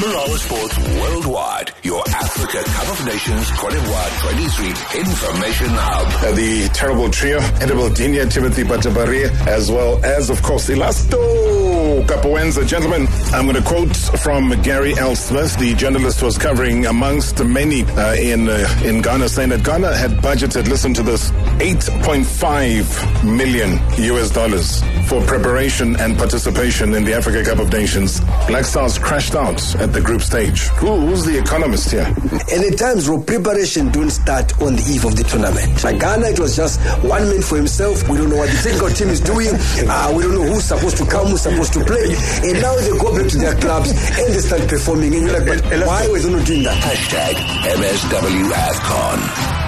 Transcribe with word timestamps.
Marawa 0.00 0.38
Sports 0.38 0.78
Worldwide, 0.98 1.72
your 1.82 2.02
Africa 2.08 2.62
Cup 2.64 2.88
of 2.88 3.04
Nations 3.04 3.50
Cote 3.50 3.72
d'Ivoire 3.72 4.20
23 4.32 5.00
information 5.00 5.68
hub. 5.68 6.34
The 6.36 6.70
terrible 6.72 7.10
trio, 7.10 7.38
Edible 7.60 7.90
Dinia, 7.90 8.30
Timothy 8.32 8.62
Batabari, 8.62 9.28
as 9.46 9.70
well 9.70 10.02
as, 10.02 10.30
of 10.30 10.42
course, 10.42 10.70
Elasto 10.70 12.02
Capoenza. 12.06 12.66
Gentlemen, 12.66 13.08
I'm 13.34 13.44
going 13.44 13.56
to 13.56 13.62
quote 13.62 13.94
from 14.22 14.50
Gary 14.62 14.94
L. 14.96 15.14
Smith, 15.14 15.58
the 15.58 15.74
journalist 15.74 16.22
was 16.22 16.38
covering 16.38 16.86
amongst 16.86 17.44
many 17.44 17.82
uh, 17.82 18.14
in, 18.14 18.48
uh, 18.48 18.80
in 18.82 19.02
Ghana, 19.02 19.28
saying 19.28 19.50
that 19.50 19.62
Ghana 19.64 19.94
had 19.94 20.12
budgeted, 20.12 20.66
listen 20.68 20.94
to 20.94 21.02
this, 21.02 21.30
8.5 21.60 23.36
million 23.36 23.78
US 24.16 24.30
dollars 24.30 24.80
for 25.10 25.20
preparation 25.26 25.96
and 25.96 26.16
participation 26.16 26.94
in 26.94 27.04
the 27.04 27.12
Africa 27.12 27.44
Cup 27.44 27.58
of 27.58 27.70
Nations. 27.72 28.20
Black 28.46 28.64
Stars 28.64 28.98
crashed 28.98 29.34
out 29.34 29.60
at 29.76 29.89
the 29.92 30.00
group 30.00 30.22
stage. 30.22 30.68
Who, 30.80 31.06
who's 31.06 31.24
the 31.24 31.38
economist 31.38 31.90
here? 31.90 32.06
And 32.52 32.64
at 32.64 32.78
times, 32.78 33.08
Rob, 33.08 33.26
preparation 33.26 33.90
don't 33.90 34.10
start 34.10 34.60
on 34.62 34.76
the 34.76 34.82
eve 34.90 35.04
of 35.04 35.16
the 35.16 35.24
tournament. 35.24 35.82
Like 35.82 36.00
Ghana, 36.00 36.28
it 36.28 36.40
was 36.40 36.56
just 36.56 36.80
one 37.02 37.28
man 37.28 37.42
for 37.42 37.56
himself. 37.56 38.08
We 38.08 38.18
don't 38.18 38.30
know 38.30 38.36
what 38.36 38.50
the 38.50 38.60
technical 38.62 38.90
team 38.90 39.08
is 39.08 39.20
doing. 39.20 39.50
Uh, 39.88 40.12
we 40.16 40.22
don't 40.22 40.34
know 40.34 40.46
who's 40.46 40.64
supposed 40.64 40.96
to 40.98 41.06
come, 41.06 41.28
who's 41.28 41.42
supposed 41.42 41.72
to 41.74 41.84
play. 41.84 42.14
And 42.46 42.60
now 42.60 42.74
they 42.76 42.90
go 42.98 43.16
back 43.16 43.28
to 43.30 43.38
their 43.38 43.56
clubs 43.56 43.90
and 43.90 44.28
they 44.34 44.40
start 44.40 44.68
performing. 44.68 45.14
And 45.14 45.26
you're 45.26 45.38
like, 45.38 45.46
but 45.46 45.86
why 45.86 46.08
were 46.08 46.18
they 46.18 46.30
not 46.30 46.46
doing 46.46 46.62
that? 46.64 46.78
Hashtag 46.82 47.34
MSW 47.74 48.50
AFCON. 48.52 49.59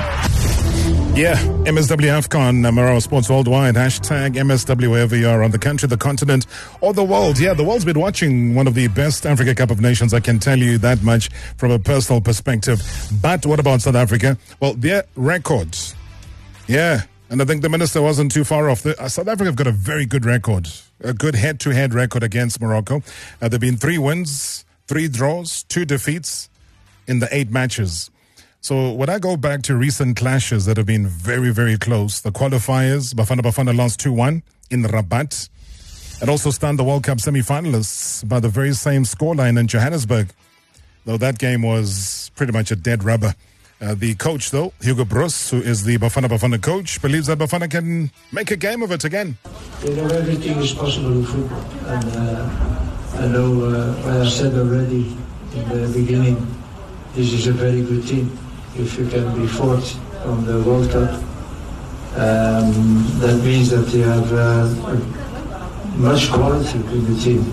Yeah, 1.15 1.37
MSW 1.67 2.09
AFCON, 2.09 2.65
uh, 2.65 2.99
Sports 3.01 3.29
Worldwide, 3.29 3.75
hashtag 3.75 4.35
MSW 4.35 4.91
wherever 4.91 5.15
you 5.15 5.29
are 5.29 5.43
on 5.43 5.51
the 5.51 5.59
country, 5.59 5.87
the 5.87 5.99
continent, 5.99 6.47
or 6.81 6.95
the 6.95 7.05
world. 7.05 7.39
Yeah, 7.39 7.53
the 7.53 7.63
world's 7.63 7.85
been 7.85 7.99
watching 8.01 8.55
one 8.55 8.67
of 8.67 8.73
the 8.73 8.89
best 8.89 9.27
Africa 9.27 9.55
Cup 9.55 9.71
of 9.71 9.79
Nations. 9.79 10.15
I 10.15 10.21
can 10.21 10.39
tell 10.39 10.59
you 10.59 10.79
that 10.79 11.03
much 11.03 11.29
from 11.59 11.71
a 11.71 11.79
personal 11.79 12.23
perspective. 12.23 12.81
But 13.21 13.45
what 13.45 13.61
about 13.61 13.83
South 13.83 13.95
Africa? 13.95 14.39
Well, 14.59 14.73
their 14.73 15.05
records. 15.15 15.95
Yeah, 16.67 17.03
and 17.29 17.43
I 17.43 17.45
think 17.45 17.61
the 17.61 17.69
minister 17.69 18.01
wasn't 18.01 18.33
too 18.33 18.43
far 18.43 18.71
off. 18.71 18.83
The, 18.83 18.99
uh, 18.99 19.11
South 19.11 19.29
Africa 19.29 19.45
have 19.45 19.57
got 19.57 19.67
a 19.67 19.73
very 19.73 20.07
good 20.07 20.25
record, 20.25 20.67
a 21.01 21.13
good 21.13 21.35
head 21.35 21.61
to 21.61 21.75
head 21.75 21.93
record 21.93 22.23
against 22.23 22.59
Morocco. 22.59 22.97
Uh, 22.97 23.01
there 23.41 23.51
have 23.51 23.61
been 23.61 23.77
three 23.77 23.99
wins, 23.99 24.65
three 24.87 25.09
draws, 25.09 25.63
two 25.65 25.85
defeats 25.85 26.49
in 27.07 27.19
the 27.19 27.29
eight 27.31 27.51
matches. 27.51 28.11
So 28.63 28.93
when 28.93 29.11
I 29.11 29.19
go 29.19 29.37
back 29.37 29.63
to 29.63 29.75
recent 29.75 30.17
clashes 30.17 30.67
that 30.67 30.77
have 30.77 30.87
been 30.87 31.09
very, 31.09 31.51
very 31.51 31.77
close, 31.77 32.21
the 32.21 32.31
qualifiers, 32.31 33.13
Bafana 33.13 33.41
Bafana 33.41 33.77
lost 33.77 33.99
2-1 33.99 34.41
in 34.71 34.85
Rabat. 34.85 35.49
It 36.23 36.29
also 36.29 36.53
stunned 36.53 36.79
the 36.79 36.85
World 36.85 37.03
Cup 37.03 37.19
semi-finalists 37.21 38.29
by 38.29 38.39
the 38.39 38.49
very 38.49 38.73
same 38.73 39.03
scoreline 39.03 39.59
in 39.59 39.67
Johannesburg, 39.67 40.29
though 41.05 41.17
that 41.17 41.41
game 41.41 41.63
was 41.63 42.31
pretty 42.37 42.53
much 42.53 42.71
a 42.71 42.77
dead 42.77 43.03
rubber. 43.03 43.35
Uh, 43.81 43.97
the 43.97 44.15
coach, 44.15 44.53
though, 44.53 44.73
Hugo 44.81 45.05
Broos, 45.05 45.51
who 45.51 45.61
is 45.61 45.83
the 45.83 45.99
Bafana 45.99 46.29
Bafana 46.29 46.63
coach, 46.63 47.03
believes 47.03 47.27
that 47.27 47.39
Bafana 47.39 47.69
can 47.69 48.13
make 48.31 48.53
a 48.53 48.57
game 48.57 48.85
of 48.85 48.93
it 48.93 49.03
again. 49.03 49.37
You 49.83 49.97
know, 49.97 50.07
everything 50.07 50.59
is 50.59 50.73
possible 50.73 51.11
in 51.11 51.25
football. 51.25 51.65
And 51.89 52.17
uh, 52.17 53.25
I 53.25 53.27
know 53.27 53.65
uh, 53.65 54.23
I 54.23 54.29
said 54.29 54.55
already 54.55 55.17
in 55.53 55.69
the 55.69 55.93
beginning, 55.93 56.47
this 57.17 57.33
is 57.33 57.49
a 57.49 57.53
very 57.53 57.83
good 57.83 58.07
team 58.07 58.39
if 58.77 58.99
you 58.99 59.07
can 59.07 59.41
be 59.41 59.47
fourth 59.47 59.99
on 60.27 60.45
the 60.45 60.63
World 60.63 60.91
Cup. 60.91 61.11
Um, 62.15 63.05
that 63.21 63.41
means 63.45 63.71
that 63.71 63.89
you 63.93 64.03
have 64.03 64.33
uh, 64.33 64.67
much 65.97 66.31
quality 66.31 66.79
in 66.79 67.13
the 67.13 67.21
team. 67.21 67.45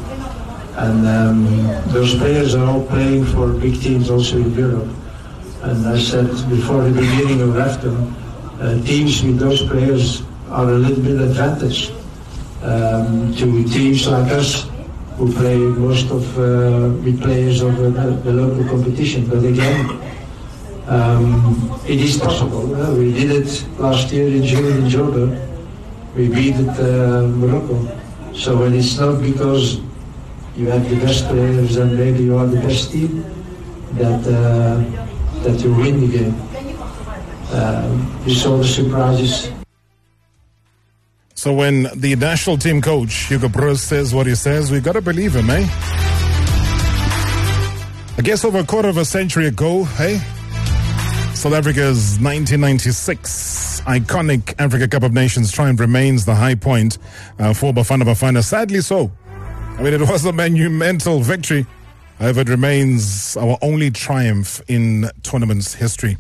And 0.76 1.08
um, 1.08 1.92
those 1.92 2.16
players 2.16 2.56
are 2.56 2.66
all 2.66 2.86
playing 2.86 3.26
for 3.26 3.52
big 3.54 3.82
teams 3.82 4.10
also 4.10 4.38
in 4.38 4.54
Europe. 4.54 4.90
And 5.62 5.88
I 5.88 6.00
said 6.00 6.28
before 6.50 6.84
the 6.84 7.02
beginning 7.02 7.42
of 7.42 7.50
AFCON, 7.50 8.14
uh, 8.62 8.86
teams 8.86 9.22
with 9.24 9.40
those 9.40 9.62
players 9.68 10.24
are 10.50 10.70
a 10.70 10.78
little 10.78 11.04
bit 11.04 11.20
advantage 11.22 11.92
um, 12.64 13.34
to 13.36 13.64
teams 13.66 14.08
like 14.08 14.32
us 14.32 14.70
who 15.18 15.32
play 15.34 15.58
most 15.58 16.10
of 16.12 16.40
uh, 16.40 16.96
with 17.04 17.22
players 17.22 17.62
of 17.62 17.76
the, 17.76 17.90
the 18.24 18.32
local 18.32 18.64
competition. 18.70 19.28
But 19.28 19.44
again, 19.44 20.00
um, 20.90 21.80
it 21.88 22.02
is 22.02 22.18
possible. 22.18 22.76
Uh, 22.76 22.96
we 22.96 23.14
did 23.14 23.32
it 23.32 23.66
last 23.78 24.12
year 24.12 24.28
in 24.28 24.44
June 24.44 24.84
in 24.84 24.90
Jordan. 24.90 25.40
We 26.16 26.28
beat 26.28 26.56
it, 26.56 26.68
uh, 26.80 27.28
Morocco. 27.28 27.78
So 28.34 28.58
when 28.58 28.74
it 28.74 28.80
is 28.80 29.00
not 29.00 29.22
because 29.22 29.82
you 30.56 30.68
have 30.68 30.90
the 30.90 30.96
best 30.98 31.26
players 31.28 31.78
and 31.78 31.96
maybe 31.96 32.24
you 32.24 32.38
are 32.38 32.48
the 32.48 32.60
best 32.60 32.92
team 32.92 33.24
that 33.94 34.22
uh, 34.28 34.82
that 35.44 35.62
you 35.64 35.74
win 35.74 36.02
the 36.02 36.18
game. 36.18 36.36
Um, 37.54 38.22
you 38.26 38.34
saw 38.34 38.58
the 38.58 38.66
surprises. 38.66 39.52
So 41.36 41.54
when 41.54 41.88
the 41.96 42.16
national 42.16 42.58
team 42.58 42.82
coach 42.82 43.28
Hugo 43.30 43.48
Broos 43.48 43.82
says 43.82 44.14
what 44.14 44.28
he 44.28 44.36
says, 44.36 44.72
we 44.72 44.82
gotta 44.82 45.02
believe 45.02 45.36
him, 45.36 45.50
eh? 45.50 45.66
I 48.18 48.22
guess 48.22 48.44
over 48.44 48.60
a 48.60 48.66
quarter 48.66 48.90
of 48.90 48.98
a 48.98 49.06
century 49.06 49.48
ago, 49.48 49.86
hey, 49.86 50.20
South 51.40 51.54
Africa's 51.54 52.20
1996 52.20 53.80
iconic 53.86 54.54
Africa 54.60 54.90
Cup 54.90 55.04
of 55.04 55.14
Nations 55.14 55.54
triumph 55.54 55.80
remains 55.80 56.26
the 56.26 56.36
high 56.36 56.54
point 56.54 56.98
uh, 57.40 57.54
for 57.54 57.72
Bafana 57.72 58.04
Bafana. 58.04 58.44
Sadly 58.44 58.82
so. 58.82 59.10
I 59.78 59.82
mean, 59.82 59.94
it 59.94 60.02
was 60.10 60.26
a 60.26 60.34
monumental 60.34 61.22
victory. 61.22 61.66
However, 62.20 62.42
it 62.42 62.50
remains 62.50 63.38
our 63.38 63.58
only 63.62 63.90
triumph 63.90 64.62
in 64.68 65.10
tournament's 65.24 65.74
history. 65.74 66.18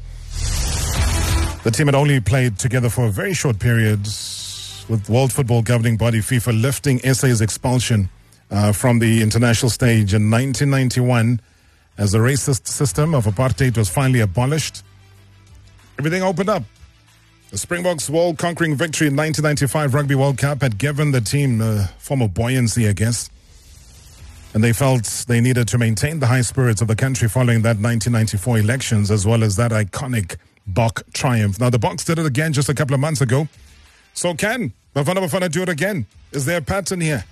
The 1.66 1.72
team 1.74 1.88
had 1.88 1.96
only 1.96 2.22
played 2.22 2.58
together 2.58 2.88
for 2.88 3.08
a 3.08 3.12
very 3.12 3.34
short 3.34 3.60
period, 3.60 4.04
with 4.88 5.10
World 5.10 5.34
Football 5.34 5.64
governing 5.64 5.98
body 5.98 6.20
FIFA 6.20 6.62
lifting 6.62 7.00
SA's 7.00 7.42
expulsion 7.42 8.08
uh, 8.52 8.72
from 8.72 9.00
the 9.00 9.22
international 9.22 9.70
stage 9.70 10.14
in 10.14 10.32
1991 10.32 11.42
as 11.98 12.14
the 12.14 12.20
racist 12.20 12.68
system 12.68 13.14
of 13.14 13.26
apartheid 13.26 13.76
was 13.76 13.90
finally 13.90 14.22
abolished 14.22 14.82
everything 16.00 16.24
opened 16.24 16.50
up. 16.50 16.64
The 17.52 17.58
Springboks' 17.58 18.10
world 18.10 18.38
conquering 18.38 18.76
victory 18.76 19.08
in 19.08 19.16
1995 19.18 19.94
Rugby 19.94 20.16
World 20.16 20.38
Cup 20.38 20.62
had 20.62 20.78
given 20.78 21.12
the 21.12 21.20
team 21.20 21.62
a 21.62 21.90
form 22.00 22.22
of 22.22 22.34
buoyancy, 22.34 22.88
I 22.88 22.94
guess. 22.94 23.30
And 24.54 24.64
they 24.64 24.72
felt 24.72 25.04
they 25.28 25.42
needed 25.42 25.68
to 25.68 25.78
maintain 25.78 26.20
the 26.20 26.28
high 26.28 26.42
spirits 26.42 26.82
of 26.82 26.88
the 26.88 26.96
country 26.96 27.28
following 27.28 27.64
that 27.64 27.78
1994 27.78 28.60
elections, 28.60 29.12
as 29.12 29.26
well 29.26 29.44
as 29.44 29.58
that 29.58 29.72
iconic 29.72 30.38
Bok 30.66 31.04
triumph. 31.14 31.60
Now, 31.60 31.70
the 31.70 31.80
Boks 31.80 32.06
did 32.06 32.18
it 32.18 32.26
again 32.26 32.54
just 32.54 32.70
a 32.70 32.74
couple 32.74 32.94
of 32.94 33.00
months 33.02 33.22
ago. 33.22 33.48
So 34.14 34.34
can 34.36 34.72
Bafana 34.96 35.18
Bafana 35.18 35.52
do 35.52 35.64
it 35.64 35.70
again? 35.70 36.06
Is 36.32 36.46
there 36.46 36.60
a 36.60 36.62
pattern 36.62 37.02
here? 37.02 37.26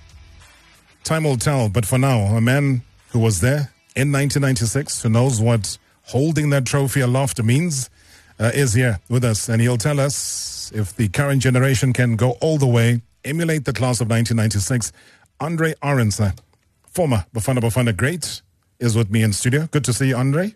Time 1.04 1.24
will 1.24 1.36
tell. 1.36 1.68
But 1.68 1.86
for 1.86 1.98
now, 1.98 2.36
a 2.36 2.40
man 2.40 2.82
who 3.10 3.20
was 3.20 3.40
there 3.40 3.72
in 3.96 4.12
1996, 4.12 5.02
who 5.02 5.08
knows 5.08 5.40
what 5.40 5.78
holding 6.02 6.50
that 6.50 6.66
trophy 6.66 7.00
aloft 7.00 7.42
means, 7.42 7.88
uh, 8.38 8.50
is 8.54 8.74
here 8.74 9.00
with 9.08 9.24
us, 9.24 9.48
and 9.48 9.60
he'll 9.60 9.76
tell 9.76 10.00
us 10.00 10.70
if 10.74 10.94
the 10.96 11.08
current 11.08 11.42
generation 11.42 11.92
can 11.92 12.16
go 12.16 12.32
all 12.40 12.58
the 12.58 12.66
way, 12.66 13.02
emulate 13.24 13.64
the 13.64 13.72
class 13.72 14.00
of 14.00 14.08
1996. 14.08 14.92
Andre 15.40 15.74
Arendse, 15.82 16.36
former 16.90 17.24
Bafana 17.34 17.58
Bafana 17.58 17.96
great, 17.96 18.42
is 18.78 18.96
with 18.96 19.10
me 19.10 19.22
in 19.22 19.32
studio. 19.32 19.68
Good 19.70 19.84
to 19.84 19.92
see 19.92 20.08
you, 20.08 20.16
Andre. 20.16 20.54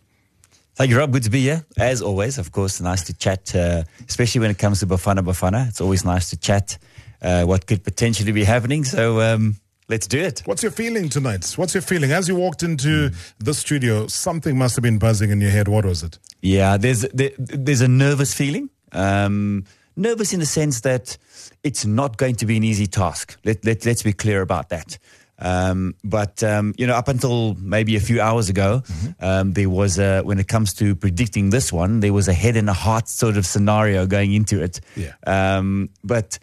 Thank 0.74 0.90
you, 0.90 0.98
Rob. 0.98 1.12
Good 1.12 1.24
to 1.24 1.30
be 1.30 1.40
here. 1.42 1.64
As 1.78 2.00
always, 2.00 2.38
of 2.38 2.50
course, 2.52 2.80
nice 2.80 3.02
to 3.04 3.14
chat, 3.14 3.54
uh, 3.54 3.84
especially 4.08 4.40
when 4.40 4.50
it 4.50 4.58
comes 4.58 4.80
to 4.80 4.86
Bafana 4.86 5.20
Bafana. 5.20 5.68
It's 5.68 5.80
always 5.80 6.04
nice 6.04 6.30
to 6.30 6.36
chat 6.36 6.78
uh, 7.20 7.44
what 7.44 7.66
could 7.66 7.84
potentially 7.84 8.32
be 8.32 8.44
happening. 8.44 8.84
So, 8.84 9.20
um, 9.20 9.56
Let's 9.88 10.06
do 10.06 10.18
it. 10.20 10.42
What's 10.46 10.62
your 10.62 10.72
feeling 10.72 11.10
tonight? 11.10 11.52
What's 11.56 11.74
your 11.74 11.82
feeling 11.82 12.12
as 12.12 12.26
you 12.26 12.34
walked 12.34 12.62
into 12.62 13.10
mm. 13.10 13.34
the 13.38 13.52
studio? 13.52 14.06
Something 14.06 14.56
must 14.56 14.74
have 14.76 14.82
been 14.82 14.98
buzzing 14.98 15.28
in 15.28 15.38
your 15.40 15.50
head. 15.50 15.68
What 15.68 15.84
was 15.84 16.02
it? 16.02 16.18
Yeah, 16.42 16.76
there's 16.76 17.02
there, 17.02 17.30
there's 17.38 17.80
a 17.80 17.88
nervous 17.88 18.34
feeling. 18.34 18.68
Um, 18.92 19.64
nervous 19.96 20.32
in 20.32 20.40
the 20.40 20.46
sense 20.46 20.80
that 20.80 21.16
it's 21.62 21.86
not 21.86 22.16
going 22.16 22.34
to 22.36 22.46
be 22.46 22.56
an 22.56 22.64
easy 22.64 22.86
task. 22.86 23.38
Let, 23.44 23.64
let 23.64 23.86
let's 23.86 24.02
be 24.02 24.12
clear 24.12 24.42
about 24.42 24.68
that. 24.68 24.98
Um, 25.38 25.94
but 26.04 26.42
um, 26.42 26.74
you 26.78 26.86
know, 26.86 26.94
up 26.94 27.08
until 27.08 27.54
maybe 27.54 27.96
a 27.96 28.00
few 28.00 28.20
hours 28.20 28.48
ago, 28.48 28.82
mm-hmm. 28.84 29.24
um, 29.24 29.52
there 29.52 29.68
was 29.68 29.98
a, 29.98 30.20
when 30.22 30.38
it 30.38 30.46
comes 30.46 30.72
to 30.74 30.94
predicting 30.94 31.50
this 31.50 31.72
one, 31.72 32.00
there 32.00 32.12
was 32.12 32.28
a 32.28 32.32
head 32.32 32.56
and 32.56 32.70
a 32.70 32.72
heart 32.72 33.08
sort 33.08 33.36
of 33.36 33.44
scenario 33.44 34.06
going 34.06 34.32
into 34.32 34.62
it. 34.62 34.80
Yeah. 34.94 35.14
Um, 35.26 35.90
but 36.04 36.38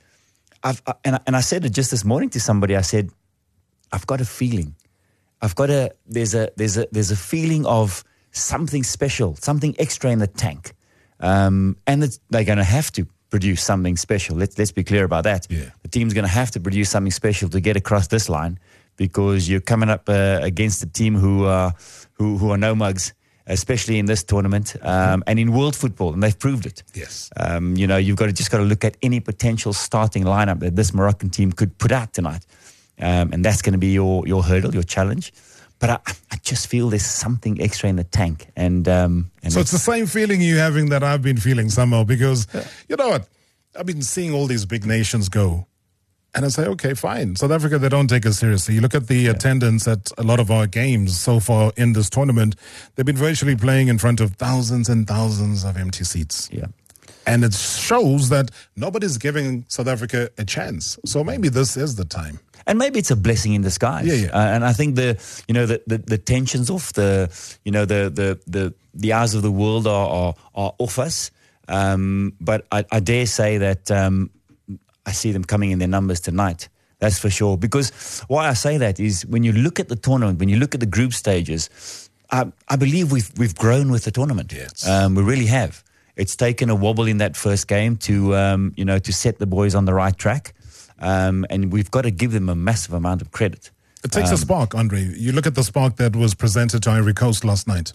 I've 0.63 0.81
and 1.06 1.16
I, 1.16 1.19
and 1.28 1.36
I 1.36 1.42
said 1.42 1.66
it 1.66 1.69
just 1.69 1.92
this 1.92 2.04
morning 2.04 2.30
to 2.31 2.40
somebody. 2.40 2.75
I 2.75 2.81
said 2.81 3.10
I've 3.92 4.07
got 4.07 4.22
a 4.22 4.25
feeling. 4.25 4.75
I've 5.42 5.56
got 5.56 5.69
a 5.69 5.92
there's 6.06 6.36
a 6.36 6.52
there's 6.57 6.78
a 6.78 6.88
there's 6.92 7.12
a 7.12 7.16
feeling 7.16 7.66
of 7.66 8.04
something 8.31 8.84
special, 8.84 9.36
something 9.36 9.76
extra 9.80 10.12
in 10.12 10.20
the 10.20 10.28
tank, 10.28 10.74
um, 11.20 11.78
and 11.88 12.04
they're 12.30 12.44
going 12.44 12.58
to 12.58 12.64
have 12.64 12.92
to 12.94 13.08
produce 13.30 13.62
something 13.62 13.98
special. 13.98 14.36
Let's 14.36 14.58
let's 14.58 14.72
be 14.72 14.84
clear 14.84 15.04
about 15.04 15.24
that. 15.24 15.48
Yeah. 15.50 15.70
The 15.81 15.88
team's 15.88 16.14
going 16.14 16.26
to 16.26 16.31
have 16.31 16.52
to 16.52 16.60
produce 16.60 16.90
something 16.90 17.12
special 17.12 17.50
to 17.50 17.60
get 17.60 17.76
across 17.76 18.08
this 18.08 18.30
line 18.30 18.60
because 18.98 19.50
you're 19.50 19.62
coming 19.62 19.90
up 19.90 20.10
uh, 20.10 20.40
against 20.42 20.84
a 20.84 20.88
team 20.88 21.16
who 21.16 21.46
are 21.46 21.74
who, 22.14 22.38
who 22.38 22.52
are 22.52 22.58
no 22.58 22.76
mugs, 22.76 23.14
especially 23.48 23.98
in 23.98 24.06
this 24.06 24.24
tournament 24.24 24.76
um, 24.81 25.24
and 25.26 25.40
in 25.40 25.54
world 25.54 25.76
football, 25.76 26.14
and 26.14 26.22
they've 26.22 26.38
proved 26.38 26.66
it. 26.66 26.84
Yes. 26.94 27.30
Um, 27.38 27.76
you 27.76 27.88
know, 27.88 27.98
you've 27.98 28.18
got 28.18 28.26
to 28.26 28.34
just 28.34 28.52
got 28.52 28.58
to 28.58 28.66
look 28.66 28.84
at 28.84 28.98
any 29.02 29.20
potential 29.20 29.74
starting 29.74 30.24
lineup 30.24 30.60
that 30.60 30.76
this 30.76 30.94
Moroccan 30.94 31.30
team 31.30 31.52
could 31.52 31.78
put 31.78 31.92
out 31.92 32.14
tonight, 32.14 32.46
um, 33.00 33.31
and 33.34 33.44
that's 33.46 33.62
going 33.62 33.74
to 33.74 33.80
be 33.80 33.94
your 33.94 34.28
your 34.28 34.44
hurdle, 34.44 34.74
your 34.74 34.84
challenge. 34.84 35.34
But 35.80 35.90
I, 35.90 36.00
I 36.31 36.36
just 36.44 36.68
feel 36.68 36.90
there's 36.90 37.06
something 37.06 37.62
extra 37.62 37.90
in 37.90 37.96
the 37.96 38.04
tank, 38.04 38.48
and 38.56 38.88
um, 38.88 39.31
and 39.44 39.54
So 39.54 39.62
it's 39.62 39.72
the 39.72 39.78
same 39.78 40.08
feeling 40.08 40.42
you're 40.42 40.60
having 40.60 40.90
that 40.90 41.04
I've 41.04 41.22
been 41.22 41.38
feeling 41.38 41.70
somehow 41.70 42.04
because 42.04 42.48
you 42.88 42.96
know 42.96 43.10
what? 43.10 43.28
I've 43.78 43.86
been 43.86 44.02
seeing 44.02 44.34
all 44.34 44.48
these 44.48 44.66
big 44.66 44.86
nations 44.86 45.30
go. 45.30 45.66
And 46.36 46.46
I 46.46 46.50
say, 46.50 46.66
okay, 46.68 46.94
fine. 46.94 47.36
South 47.36 47.50
Africa, 47.52 47.80
they 47.80 47.90
don't 47.90 48.08
take 48.08 48.26
us 48.26 48.38
seriously. 48.38 48.76
You 48.76 48.81
look 48.81 48.94
at 48.94 49.08
the 49.08 49.28
attendance 49.28 49.88
at 49.88 50.12
a 50.16 50.22
lot 50.22 50.40
of 50.40 50.52
our 50.52 50.68
games 50.68 51.20
so 51.20 51.40
far 51.40 51.72
in 51.76 51.94
this 51.94 52.08
tournament, 52.08 52.56
they've 52.96 53.06
been 53.06 53.18
virtually 53.18 53.56
playing 53.56 53.88
in 53.88 53.98
front 53.98 54.22
of 54.22 54.36
thousands 54.36 54.90
and 54.90 55.08
thousands 55.08 55.64
of 55.64 55.76
empty 55.76 56.04
seats. 56.04 56.48
yeah. 56.52 56.68
And 57.31 57.44
it 57.44 57.54
shows 57.54 58.30
that 58.30 58.52
nobody's 58.76 59.18
giving 59.18 59.64
South 59.68 59.88
Africa 59.88 60.30
a 60.38 60.46
chance. 60.46 60.98
So 61.06 61.24
maybe 61.24 61.50
this 61.50 61.78
is 61.78 61.96
the 61.96 62.06
time. 62.06 62.40
and 62.68 62.78
maybe 62.78 63.00
it's 63.00 63.12
a 63.12 63.16
blessing 63.16 63.54
in 63.54 63.62
disguise. 63.62 64.06
Yeah, 64.06 64.26
yeah. 64.26 64.38
Uh, 64.40 64.56
and 64.56 64.64
I 64.72 64.74
think 64.74 64.96
the 64.96 65.10
you 65.48 65.54
know 65.58 65.66
the, 65.66 65.81
the, 65.88 65.98
the 66.14 66.18
tensions 66.18 66.70
off 66.70 66.94
the 66.94 67.30
you 67.66 67.72
know 67.72 67.86
the 67.86 68.02
the 68.20 68.40
the, 68.56 68.74
the 68.94 69.14
eyes 69.14 69.34
of 69.36 69.42
the 69.42 69.52
world 69.52 69.86
are 69.88 70.10
are, 70.20 70.34
are 70.56 70.74
off 70.78 70.98
us. 71.00 71.31
Um, 71.68 72.34
but 72.40 72.66
I, 72.72 72.84
I 72.92 73.00
dare 73.00 73.28
say 73.28 73.60
that 73.60 73.92
um, 73.92 74.30
I 75.06 75.12
see 75.14 75.31
them 75.31 75.44
coming 75.44 75.72
in 75.72 75.80
their 75.80 75.88
numbers 75.98 76.20
tonight. 76.20 76.70
That's 77.00 77.20
for 77.20 77.30
sure. 77.30 77.58
Because 77.58 77.92
why 78.28 78.50
I 78.50 78.54
say 78.56 78.78
that 78.78 79.00
is 79.00 79.26
when 79.26 79.44
you 79.44 79.54
look 79.54 79.80
at 79.80 79.88
the 79.88 79.96
tournament, 79.96 80.40
when 80.40 80.50
you 80.50 80.58
look 80.58 80.74
at 80.74 80.80
the 80.81 80.86
group 80.98 81.14
stages, 81.14 81.70
I, 82.31 82.52
I 82.68 82.76
believe 82.76 83.12
we've 83.12 83.31
we've 83.38 83.56
grown 83.56 83.92
with 83.92 84.04
the 84.04 84.12
tournament. 84.12 84.52
Yes. 84.54 84.88
Um, 84.88 85.16
we 85.16 85.24
really 85.24 85.48
have. 85.48 85.84
It's 86.19 86.36
taken 86.36 86.69
a 86.69 86.75
wobble 86.75 87.07
in 87.07 87.18
that 87.19 87.38
first 87.38 87.68
game 87.68 87.95
to 87.98 88.36
um, 88.36 88.74
you 88.75 88.86
know 88.86 89.00
to 89.00 89.13
set 89.13 89.39
the 89.39 89.48
boys 89.48 89.74
on 89.74 89.86
the 89.86 89.94
right 89.94 90.16
track, 90.16 90.54
um, 91.00 91.45
and 91.50 91.71
we've 91.71 91.89
got 91.89 92.01
to 92.01 92.12
give 92.12 92.31
them 92.31 92.50
a 92.50 92.56
massive 92.56 92.94
amount 92.94 93.21
of 93.21 93.31
credit. 93.31 93.71
It 94.04 94.12
takes 94.12 94.31
a 94.31 94.38
spark, 94.38 94.75
Andre. 94.75 95.01
You 95.18 95.31
look 95.31 95.48
at 95.48 95.56
the 95.56 95.63
spark 95.63 95.98
that 95.98 96.16
was 96.16 96.33
presented 96.33 96.83
to 96.83 96.89
Ivory 96.89 97.13
Coast 97.13 97.44
last 97.44 97.68
night. 97.68 97.94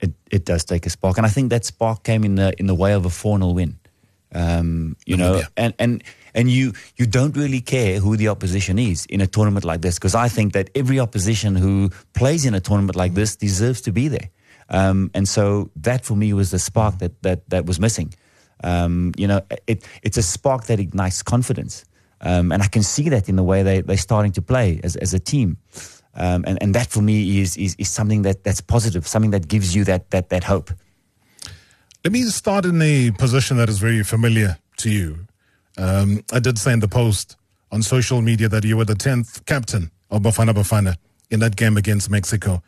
It, 0.00 0.12
it 0.30 0.44
does 0.44 0.64
take 0.64 0.86
a 0.86 0.90
spark, 0.90 1.16
and 1.18 1.26
I 1.26 1.30
think 1.30 1.50
that 1.50 1.64
spark 1.64 2.02
came 2.02 2.24
in 2.24 2.36
the 2.36 2.54
in 2.58 2.66
the 2.66 2.74
way 2.74 2.92
of 2.92 3.04
a 3.04 3.10
four 3.10 3.38
0 3.38 3.50
win. 3.50 3.78
Um, 4.34 4.96
you 5.06 5.16
know, 5.16 5.42
and 5.56 5.74
and 5.78 6.02
and 6.34 6.50
you 6.50 6.72
you 6.96 7.06
don't 7.06 7.36
really 7.36 7.60
care 7.60 8.00
who 8.00 8.16
the 8.16 8.28
opposition 8.28 8.78
is 8.78 9.06
in 9.06 9.20
a 9.20 9.26
tournament 9.26 9.64
like 9.64 9.80
this 9.80 9.94
because 9.94 10.14
I 10.14 10.28
think 10.28 10.52
that 10.54 10.70
every 10.74 10.98
opposition 10.98 11.54
who 11.54 11.90
plays 12.14 12.44
in 12.44 12.54
a 12.54 12.60
tournament 12.60 12.96
like 12.96 13.14
this 13.14 13.36
deserves 13.36 13.80
to 13.82 13.92
be 13.92 14.08
there. 14.08 14.30
Um, 14.70 15.10
and 15.14 15.28
so 15.28 15.70
that 15.76 16.04
for 16.04 16.16
me 16.16 16.32
was 16.32 16.50
the 16.50 16.58
spark 16.58 16.98
that 16.98 17.22
that 17.22 17.48
that 17.50 17.66
was 17.66 17.78
missing. 17.78 18.14
Um, 18.62 19.12
you 19.16 19.26
know, 19.26 19.42
it 19.66 19.84
it's 20.02 20.16
a 20.16 20.22
spark 20.22 20.64
that 20.66 20.80
ignites 20.80 21.22
confidence, 21.22 21.84
um, 22.20 22.52
and 22.52 22.62
I 22.62 22.66
can 22.68 22.82
see 22.82 23.08
that 23.10 23.28
in 23.28 23.36
the 23.36 23.42
way 23.42 23.62
they 23.62 23.82
they're 23.82 23.96
starting 23.96 24.32
to 24.32 24.42
play 24.42 24.80
as 24.82 24.96
as 24.96 25.14
a 25.14 25.18
team. 25.18 25.58
Um, 26.16 26.44
and, 26.46 26.62
and 26.62 26.74
that 26.76 26.86
for 26.90 27.02
me 27.02 27.40
is, 27.40 27.56
is 27.56 27.74
is 27.76 27.88
something 27.88 28.22
that, 28.22 28.44
that's 28.44 28.60
positive, 28.60 29.06
something 29.06 29.32
that 29.32 29.48
gives 29.48 29.74
you 29.74 29.84
that 29.84 30.10
that 30.10 30.28
that 30.28 30.44
hope. 30.44 30.70
Let 32.04 32.12
me 32.12 32.22
start 32.24 32.64
in 32.66 32.80
a 32.82 33.10
position 33.12 33.56
that 33.56 33.68
is 33.68 33.78
very 33.78 34.02
familiar 34.04 34.58
to 34.78 34.90
you. 34.90 35.26
Um, 35.76 36.22
I 36.32 36.38
did 36.38 36.58
say 36.58 36.72
in 36.72 36.80
the 36.80 36.88
post 36.88 37.36
on 37.72 37.82
social 37.82 38.22
media 38.22 38.48
that 38.48 38.64
you 38.64 38.76
were 38.76 38.84
the 38.84 38.94
10th 38.94 39.44
captain 39.46 39.90
of 40.10 40.22
Bafana 40.22 40.52
Bafana 40.52 40.96
in 41.30 41.40
that 41.40 41.56
game 41.56 41.76
against 41.76 42.10
Mexico. 42.10 42.62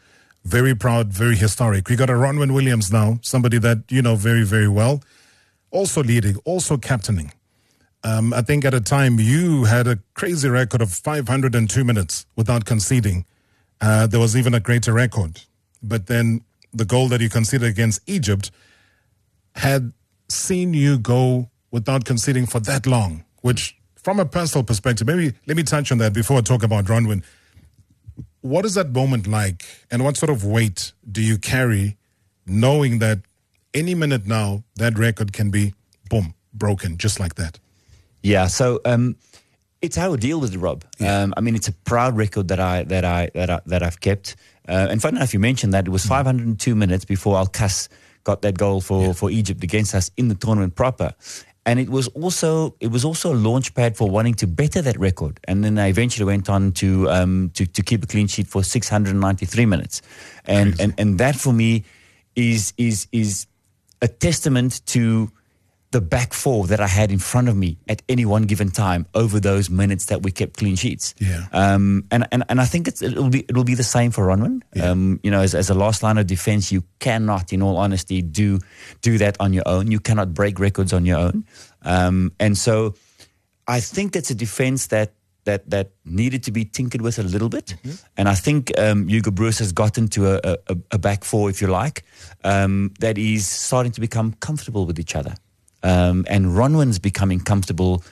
Very 0.47 0.77
proud, 0.77 1.13
very 1.13 1.35
historic. 1.35 1.89
We 1.89 1.97
got 1.97 2.09
a 2.09 2.13
Ronwen 2.13 2.55
Williams 2.55 2.93
now, 2.93 3.19
somebody 3.21 3.59
that 3.59 3.79
you 3.89 4.01
know 4.01 4.15
very, 4.15 4.45
very 4.45 4.69
well. 4.69 5.03
Also 5.73 6.05
leading, 6.05 6.37
also 6.45 6.77
captaining. 6.77 7.33
Um, 8.05 8.33
I 8.33 8.43
think 8.43 8.65
at 8.65 8.73
a 8.73 8.81
time 8.81 9.19
you 9.19 9.65
had 9.65 9.89
a 9.89 9.99
crazy 10.15 10.49
record 10.49 10.83
of 10.83 10.93
502 10.93 11.83
minutes 11.83 12.27
without 12.37 12.65
conceding. 12.65 13.27
Uh, 13.81 14.07
there 14.07 14.21
was 14.21 14.37
even 14.37 14.55
a 14.55 14.61
greater 14.61 14.93
record. 14.93 15.41
But 15.83 16.07
then 16.07 16.43
the 16.73 16.85
goal 16.85 17.09
that 17.09 17.21
you 17.21 17.29
conceded 17.29 17.69
against 17.69 18.01
Egypt 18.07 18.53
had 19.57 19.93
seen 20.29 20.73
you 20.73 20.97
go 20.97 21.51
without 21.73 22.05
conceding 22.05 22.47
for 22.47 22.61
that 22.61 22.87
long, 22.87 23.25
which 23.41 23.77
from 23.97 24.21
a 24.21 24.25
personal 24.25 24.63
perspective, 24.63 25.09
maybe 25.09 25.35
let 25.47 25.57
me 25.57 25.65
touch 25.65 25.91
on 25.91 25.99
that 25.99 26.13
before 26.13 26.39
I 26.39 26.43
talk 26.43 26.63
about 26.63 26.85
Ronwen. 26.85 27.25
What 28.47 28.65
is 28.65 28.75
that 28.75 28.91
moment 28.91 29.27
like 29.27 29.65
and 29.91 30.05
what 30.05 30.17
sort 30.17 30.31
of 30.31 30.45
weight 30.45 30.93
do 31.11 31.21
you 31.21 31.37
carry 31.39 31.97
knowing 32.47 33.01
that 33.01 33.21
any 33.75 33.95
minute 33.95 34.27
now 34.27 34.63
that 34.77 34.97
record 34.97 35.33
can 35.33 35.51
be 35.51 35.75
boom, 36.09 36.35
broken 36.55 36.97
just 36.97 37.19
like 37.19 37.35
that? 37.35 37.59
Yeah, 38.23 38.47
so 38.47 38.81
um, 38.85 39.17
it's 39.83 39.97
how 39.97 40.13
I 40.13 40.17
deal 40.17 40.41
with 40.41 40.55
it, 40.55 40.59
Rob. 40.59 40.85
Um, 41.01 41.35
I 41.37 41.41
mean, 41.41 41.55
it's 41.55 41.69
a 41.69 41.73
proud 41.73 42.17
record 42.17 42.49
that 42.49 42.61
I 42.61 42.85
that 42.85 43.05
I 43.05 43.31
that 43.35 43.51
I, 43.51 43.61
that 43.67 43.83
I've 43.83 44.01
kept. 44.01 44.37
Uh, 44.69 44.89
and 44.91 45.01
funny 45.01 45.17
enough, 45.17 45.33
you 45.33 45.41
mentioned 45.41 45.75
that 45.75 45.87
it 45.87 45.91
was 45.91 46.05
502 46.05 46.75
minutes 46.75 47.05
before 47.05 47.37
Al 47.37 47.47
Qas 47.47 47.89
got 48.25 48.43
that 48.43 48.59
goal 48.59 48.81
for, 48.81 49.15
for 49.15 49.31
Egypt 49.31 49.63
against 49.63 49.95
us 49.95 50.11
in 50.17 50.27
the 50.27 50.35
tournament 50.35 50.75
proper. 50.75 51.15
And 51.67 51.81
it 51.81 51.91
was 51.91 52.07
also 52.09 52.77
it 52.79 52.93
was 52.93 53.05
also 53.05 53.35
a 53.35 53.35
launch 53.35 53.75
pad 53.75 53.97
for 53.97 54.09
wanting 54.09 54.35
to 54.35 54.47
better 54.47 54.81
that 54.83 54.99
record. 54.99 55.41
And 55.45 55.65
then 55.65 55.79
I 55.79 55.89
eventually 55.89 56.25
went 56.25 56.49
on 56.49 56.73
to 56.73 57.11
um, 57.11 57.51
to, 57.55 57.67
to 57.67 57.83
keep 57.83 58.05
a 58.05 58.07
clean 58.07 58.29
sheet 58.29 58.47
for 58.47 58.63
693 58.63 59.67
minutes. 59.67 60.01
And, 60.45 60.81
and 60.81 60.95
and 60.97 61.19
that 61.19 61.35
for 61.35 61.53
me 61.53 61.85
is 62.37 62.73
is 62.79 63.09
is 63.11 63.47
a 64.01 64.07
testament 64.07 64.87
to 64.87 65.31
the 65.97 66.01
back 66.03 66.35
four 66.35 66.67
that 66.67 66.79
I 66.79 66.89
had 66.89 67.11
in 67.11 67.19
front 67.19 67.49
of 67.49 67.57
me 67.57 67.79
at 67.89 68.03
any 68.07 68.27
one 68.27 68.43
given 68.43 68.71
time 68.71 69.07
over 69.15 69.41
those 69.41 69.71
minutes 69.71 70.05
that 70.07 70.23
we 70.23 70.31
kept 70.31 70.59
clean 70.59 70.77
sheets. 70.77 71.15
Yeah. 71.19 71.47
Um, 71.53 72.05
and, 72.11 72.29
and, 72.31 72.45
and 72.51 72.61
I 72.61 72.67
think 72.67 72.87
it's, 72.87 73.01
it'll 73.01 73.31
be 73.31 73.47
it'll 73.49 73.65
be 73.65 73.75
the 73.75 73.91
same 73.97 74.11
for 74.11 74.27
Ronwen. 74.27 74.61
Um, 74.83 75.21
you 75.23 75.31
know, 75.31 75.41
as, 75.41 75.55
as 75.55 75.71
a 75.71 75.75
last 75.75 76.03
line 76.03 76.19
of 76.19 76.27
defense, 76.27 76.71
you 76.71 76.85
cannot, 76.99 77.51
in 77.51 77.63
all 77.63 77.79
honesty, 77.79 78.21
do 78.21 78.59
do 79.01 79.17
that 79.17 79.37
on 79.41 79.55
your 79.55 79.65
own. 79.65 79.91
You 79.91 80.01
cannot 80.01 80.35
break 80.35 80.61
records 80.61 80.93
on 80.93 81.07
your 81.07 81.19
own. 81.19 81.47
Um, 81.81 82.33
and 82.39 82.59
so, 82.59 82.95
I 83.67 83.81
think 83.81 84.17
it's 84.17 84.31
a 84.31 84.35
defense 84.35 84.89
that 84.89 85.15
that 85.45 85.71
that 85.71 85.93
needed 86.05 86.43
to 86.43 86.53
be 86.53 86.67
tinkered 86.67 87.01
with 87.01 87.19
a 87.19 87.23
little 87.23 87.49
bit. 87.49 87.75
And 88.19 88.29
I 88.29 88.35
think 88.35 88.71
um, 88.77 89.09
Hugo 89.09 89.31
Broos 89.31 89.59
has 89.61 89.73
gotten 89.73 90.09
to 90.09 90.21
a, 90.35 90.59
a, 90.69 90.77
a 90.91 90.99
back 90.99 91.25
four, 91.25 91.49
if 91.49 91.63
you 91.63 91.69
like, 91.69 92.05
um, 92.45 92.93
that 93.01 93.17
is 93.17 93.47
starting 93.47 93.93
to 93.93 94.01
become 94.01 94.35
comfortable 94.41 94.85
with 94.85 94.99
each 94.99 95.17
other. 95.17 95.35
Um, 95.83 96.25
and 96.29 96.47
Ronwen's 96.47 96.99
becoming 96.99 97.41
comfortable 97.41 98.03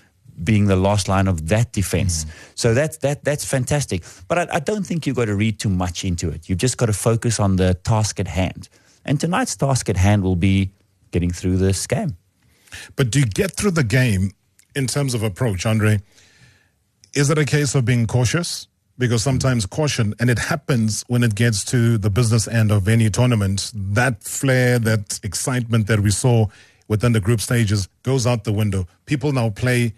being 0.43 0.67
the 0.67 0.77
last 0.77 1.09
line 1.09 1.29
of 1.29 1.49
that 1.49 1.73
defense. 1.73 2.27
So 2.55 2.75
that's 2.75 2.99
that 2.99 3.25
that's 3.25 3.45
fantastic. 3.45 4.03
But 4.27 4.39
I, 4.39 4.57
I 4.57 4.61
don't 4.61 4.85
think 4.85 5.07
you've 5.07 5.17
got 5.17 5.27
to 5.27 5.35
read 5.35 5.59
too 5.61 5.69
much 5.69 6.05
into 6.05 6.29
it. 6.29 6.49
You've 6.49 6.59
just 6.59 6.77
got 6.77 6.87
to 6.87 6.93
focus 6.93 7.39
on 7.39 7.57
the 7.57 7.75
task 7.75 8.19
at 8.21 8.29
hand. 8.29 8.69
And 9.05 9.21
tonight's 9.21 9.57
task 9.57 9.89
at 9.89 9.97
hand 9.97 10.23
will 10.23 10.37
be 10.37 10.73
getting 11.11 11.31
through 11.31 11.59
this 11.59 11.87
game. 11.87 12.17
But 12.97 13.11
do 13.11 13.21
you 13.21 13.27
get 13.27 13.53
through 13.53 13.73
the 13.73 13.85
game 13.85 14.33
in 14.75 14.87
terms 14.87 15.15
of 15.15 15.23
approach, 15.23 15.67
Andre? 15.67 16.01
Is 17.15 17.31
it 17.31 17.39
a 17.39 17.45
case 17.45 17.75
of 17.75 17.85
being 17.85 18.07
cautious? 18.07 18.67
Because 18.97 19.23
sometimes 19.23 19.67
caution, 19.67 20.15
and 20.21 20.31
it 20.31 20.39
happens 20.39 21.05
when 21.09 21.25
it 21.25 21.35
gets 21.35 21.65
to 21.67 21.99
the 21.99 22.11
business 22.11 22.47
end 22.47 22.71
of 22.71 22.87
any 22.89 23.11
tournament, 23.11 23.73
that 23.75 24.23
flair, 24.23 24.79
that 24.79 25.19
excitement 25.25 25.89
that 25.89 26.01
we 26.01 26.11
saw 26.11 26.47
within 26.89 27.13
the 27.13 27.21
group 27.21 27.41
stages 27.41 27.89
goes 28.03 28.27
out 28.27 28.45
the 28.45 28.53
window. 28.53 28.87
People 29.07 29.33
now 29.33 29.51
play 29.51 29.95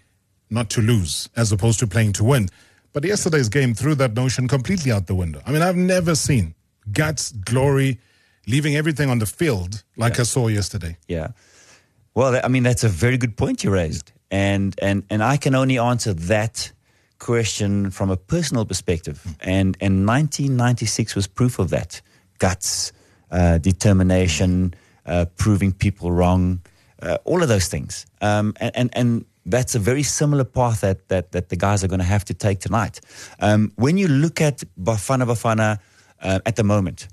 not 0.49 0.69
to 0.71 0.81
lose 0.81 1.29
as 1.35 1.51
opposed 1.51 1.79
to 1.79 1.87
playing 1.87 2.13
to 2.13 2.23
win. 2.23 2.49
But 2.93 3.03
yesterday's 3.03 3.49
game 3.49 3.73
threw 3.73 3.95
that 3.95 4.13
notion 4.13 4.47
completely 4.47 4.91
out 4.91 5.07
the 5.07 5.15
window. 5.15 5.41
I 5.45 5.51
mean, 5.51 5.61
I've 5.61 5.75
never 5.75 6.15
seen 6.15 6.55
guts, 6.91 7.31
glory, 7.31 7.99
leaving 8.47 8.75
everything 8.75 9.09
on 9.09 9.19
the 9.19 9.25
field 9.25 9.83
like 9.97 10.19
I 10.19 10.23
saw 10.23 10.47
yesterday. 10.47 10.97
Yeah. 11.07 11.29
Well, 12.15 12.39
I 12.43 12.47
mean, 12.47 12.63
that's 12.63 12.83
a 12.83 12.89
very 12.89 13.17
good 13.17 13.37
point 13.37 13.63
you 13.63 13.71
raised. 13.71 14.11
And, 14.31 14.73
and, 14.81 15.03
and 15.09 15.23
I 15.23 15.37
can 15.37 15.53
only 15.53 15.77
answer 15.77 16.13
that 16.13 16.71
question 17.19 17.91
from 17.91 18.09
a 18.09 18.17
personal 18.17 18.65
perspective. 18.65 19.23
And, 19.41 19.77
and 19.79 20.07
1996 20.07 21.15
was 21.15 21.27
proof 21.27 21.59
of 21.59 21.69
that 21.69 22.01
guts, 22.39 22.91
uh, 23.31 23.57
determination, 23.57 24.73
uh, 25.05 25.25
proving 25.37 25.71
people 25.71 26.11
wrong, 26.11 26.61
uh, 27.01 27.17
all 27.25 27.41
of 27.41 27.49
those 27.49 27.67
things. 27.67 28.05
Um, 28.21 28.53
and, 28.59 28.71
and, 28.75 28.89
and 28.93 29.25
that's 29.45 29.75
a 29.75 29.79
very 29.79 30.03
similar 30.03 30.43
path 30.43 30.81
that, 30.81 31.07
that, 31.09 31.31
that 31.31 31.49
the 31.49 31.55
guys 31.55 31.83
are 31.83 31.87
going 31.87 31.99
to 31.99 32.05
have 32.05 32.25
to 32.25 32.33
take 32.33 32.59
tonight. 32.59 32.99
Um, 33.39 33.71
when 33.75 33.97
you 33.97 34.07
look 34.07 34.41
at 34.41 34.63
Bafana 34.81 35.25
Bafana 35.25 35.79
uh, 36.21 36.39
at 36.45 36.55
the 36.55 36.63
moment, 36.63 37.07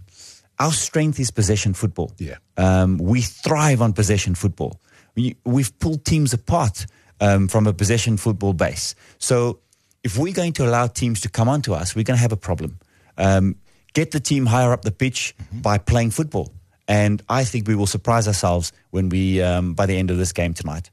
our 0.58 0.72
strength 0.72 1.18
is 1.20 1.30
possession 1.30 1.74
football. 1.74 2.12
Yeah. 2.18 2.36
Um, 2.56 2.98
we 2.98 3.22
thrive 3.22 3.82
on 3.82 3.92
possession 3.92 4.34
football. 4.34 4.80
We, 5.16 5.36
we've 5.44 5.76
pulled 5.78 6.04
teams 6.04 6.32
apart 6.32 6.86
um, 7.20 7.48
from 7.48 7.66
a 7.66 7.72
possession 7.72 8.16
football 8.16 8.52
base. 8.52 8.94
So 9.18 9.60
if 10.02 10.18
we're 10.18 10.34
going 10.34 10.52
to 10.54 10.66
allow 10.66 10.86
teams 10.86 11.20
to 11.22 11.28
come 11.28 11.48
onto 11.48 11.72
us, 11.72 11.94
we're 11.94 12.04
going 12.04 12.16
to 12.16 12.22
have 12.22 12.32
a 12.32 12.36
problem. 12.36 12.78
Um, 13.16 13.56
get 13.92 14.10
the 14.10 14.20
team 14.20 14.46
higher 14.46 14.72
up 14.72 14.82
the 14.82 14.90
pitch 14.90 15.34
by 15.52 15.78
playing 15.78 16.10
football. 16.10 16.52
And 16.86 17.22
I 17.28 17.44
think 17.44 17.66
we 17.66 17.74
will 17.74 17.86
surprise 17.86 18.28
ourselves 18.28 18.72
when 18.90 19.08
we, 19.08 19.42
um, 19.42 19.74
by 19.74 19.86
the 19.86 19.96
end 19.96 20.10
of 20.10 20.18
this 20.18 20.32
game 20.32 20.54
tonight. 20.54 20.90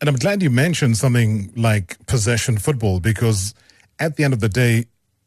And 0.00 0.08
I'm 0.08 0.16
glad 0.16 0.42
you 0.42 0.50
mentioned 0.50 0.96
something 0.96 1.52
like 1.56 2.04
possession 2.06 2.58
football 2.58 3.00
because 3.00 3.54
at 3.98 4.16
the 4.16 4.24
end 4.24 4.34
of 4.34 4.40
the 4.40 4.48
day, 4.48 4.86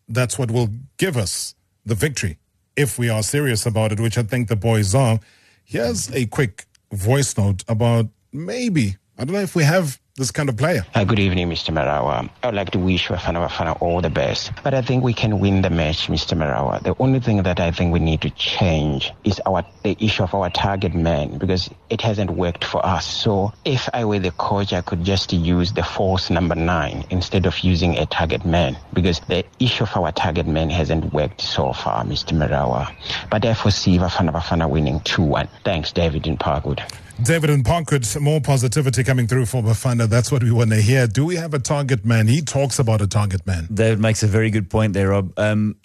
that's 0.09 0.37
what 0.37 0.51
will 0.51 0.69
give 0.97 1.17
us 1.17 1.55
the 1.85 1.95
victory 1.95 2.37
if 2.75 2.99
we 2.99 3.09
are 3.09 3.23
serious 3.23 3.65
about 3.65 3.91
it, 3.91 3.99
which 3.99 4.17
I 4.17 4.23
think 4.23 4.49
the 4.49 4.55
boys 4.55 4.93
are. 4.93 5.19
Here's 5.63 6.11
a 6.13 6.25
quick 6.27 6.65
voice 6.91 7.37
note 7.37 7.63
about 7.67 8.07
maybe, 8.31 8.97
I 9.17 9.25
don't 9.25 9.33
know 9.33 9.41
if 9.41 9.55
we 9.55 9.63
have 9.63 9.99
this 10.17 10.31
kind 10.31 10.49
of 10.49 10.57
player. 10.57 10.83
Uh, 10.95 11.03
good 11.03 11.19
evening, 11.19 11.47
Mr. 11.47 11.71
Marawa. 11.71 12.27
I 12.41 12.47
would 12.47 12.55
like 12.55 12.71
to 12.71 12.79
wish 12.79 13.07
Bafana 13.07 13.47
Bafana 13.47 13.79
all 13.79 14.01
the 14.01 14.09
best. 14.09 14.51
But 14.63 14.73
I 14.73 14.81
think 14.81 15.03
we 15.03 15.13
can 15.13 15.39
win 15.39 15.61
the 15.61 15.69
match, 15.69 16.07
Mr. 16.07 16.35
Marawa. 16.35 16.81
The 16.81 16.95
only 16.97 17.19
thing 17.19 17.43
that 17.43 17.59
I 17.59 17.69
think 17.69 17.93
we 17.93 17.99
need 17.99 18.21
to 18.21 18.31
change 18.31 19.13
is 19.23 19.39
our 19.45 19.63
the 19.83 19.95
issue 19.99 20.23
of 20.23 20.33
our 20.33 20.49
target 20.49 20.95
man 20.95 21.37
because 21.37 21.69
it 21.91 22.01
hasn't 22.01 22.31
worked 22.31 22.65
for 22.65 22.83
us. 22.83 23.05
So 23.05 23.53
if 23.63 23.87
I 23.93 24.05
were 24.05 24.17
the 24.17 24.31
coach, 24.31 24.73
I 24.73 24.81
could 24.81 25.03
just 25.03 25.31
use 25.31 25.73
the 25.73 25.83
false 25.83 26.31
number 26.31 26.55
nine 26.55 27.05
instead 27.11 27.45
of 27.45 27.59
using 27.59 27.95
a 27.97 28.07
target 28.07 28.43
man 28.43 28.75
because 28.93 29.19
the 29.27 29.45
issue 29.59 29.83
of 29.83 29.95
our 29.95 30.11
target 30.11 30.47
man 30.47 30.71
hasn't 30.71 31.13
worked 31.13 31.41
so 31.41 31.73
far, 31.73 32.03
Mr. 32.03 32.33
Marawa. 32.33 32.91
But 33.29 33.45
I 33.45 33.53
foresee 33.53 33.99
Bafana 33.99 34.31
Bafana 34.31 34.67
winning 34.67 34.99
2-1. 35.01 35.47
Thanks, 35.63 35.91
David 35.91 36.25
in 36.25 36.37
Parkwood. 36.37 36.81
David 37.23 37.49
and 37.49 37.65
Parkwood, 37.65 38.19
more 38.21 38.39
positivity 38.39 39.03
coming 39.03 39.27
through 39.27 39.47
for 39.47 39.63
Bafana. 39.63 40.07
That's 40.07 40.31
what 40.31 40.43
we 40.43 40.51
want 40.51 40.69
to 40.69 40.81
hear. 40.81 41.07
Do 41.07 41.25
we 41.25 41.35
have 41.35 41.53
a 41.53 41.59
target 41.59 42.05
man? 42.05 42.27
He 42.27 42.41
talks 42.41 42.77
about 42.77 43.01
a 43.01 43.07
target 43.07 43.45
man. 43.47 43.67
David 43.73 43.99
makes 43.99 44.21
a 44.21 44.27
very 44.27 44.51
good 44.51 44.69
point 44.69 44.93
there, 44.93 45.09
Rob. 45.09 45.33
Um, 45.37 45.75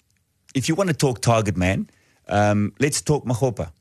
if 0.53 0.69
you 0.69 0.75
want 0.75 0.89
to 0.89 0.95
talk 0.95 1.21
target 1.21 1.57
man, 1.57 1.89
um, 2.27 2.73
let's 2.79 3.01
talk 3.01 3.25
Makgopa, 3.25 3.71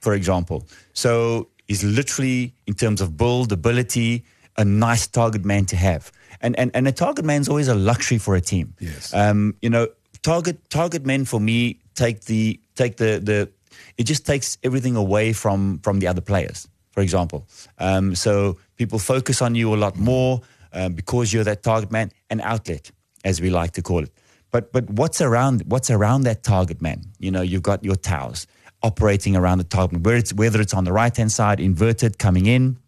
for 0.00 0.14
example. 0.14 0.66
So 0.94 1.48
he's 1.68 1.84
literally, 1.84 2.54
in 2.66 2.74
terms 2.74 3.00
of 3.00 3.16
build, 3.16 3.52
ability, 3.52 4.24
a 4.56 4.64
nice 4.64 5.06
target 5.06 5.44
man 5.44 5.66
to 5.66 5.76
have. 5.76 6.10
And, 6.40 6.58
and, 6.58 6.70
and 6.74 6.88
a 6.88 6.92
target 6.92 7.24
man 7.24 7.42
is 7.42 7.48
always 7.48 7.68
a 7.68 7.74
luxury 7.74 8.18
for 8.18 8.34
a 8.34 8.40
team. 8.40 8.74
Yes. 8.80 9.12
Um, 9.12 9.56
you 9.60 9.68
know, 9.68 9.88
target 10.22 10.70
target 10.70 11.04
men 11.04 11.26
for 11.26 11.38
me 11.38 11.78
take 11.94 12.22
the 12.22 12.58
take 12.74 12.96
the 12.96 13.20
the 13.22 13.50
it 13.98 14.04
just 14.04 14.26
takes 14.26 14.58
everything 14.64 14.96
away 14.96 15.32
from 15.32 15.78
from 15.80 16.00
the 16.00 16.08
other 16.08 16.20
players. 16.22 16.66
For 16.94 17.00
example, 17.00 17.48
um, 17.78 18.14
so 18.14 18.56
people 18.76 19.00
focus 19.00 19.42
on 19.42 19.56
you 19.56 19.74
a 19.74 19.76
lot 19.76 19.96
more 19.96 20.42
um, 20.72 20.92
because 20.92 21.32
you're 21.32 21.42
that 21.42 21.64
target 21.64 21.90
man, 21.90 22.12
an 22.30 22.40
outlet, 22.40 22.92
as 23.24 23.40
we 23.40 23.50
like 23.50 23.72
to 23.72 23.82
call 23.82 24.04
it. 24.04 24.12
But 24.52 24.72
but 24.72 24.88
what's 24.90 25.20
around 25.20 25.64
what's 25.66 25.90
around 25.90 26.22
that 26.22 26.44
target 26.44 26.80
man? 26.80 27.02
You 27.18 27.32
know, 27.32 27.42
you've 27.42 27.64
got 27.64 27.84
your 27.84 27.96
towers 27.96 28.46
operating 28.80 29.34
around 29.34 29.58
the 29.58 29.64
target, 29.64 30.02
whether 30.02 30.16
it's 30.16 30.32
whether 30.32 30.60
it's 30.60 30.72
on 30.72 30.84
the 30.84 30.92
right 30.92 31.16
hand 31.16 31.32
side, 31.32 31.58
inverted 31.58 32.18
coming 32.18 32.46
in. 32.46 32.78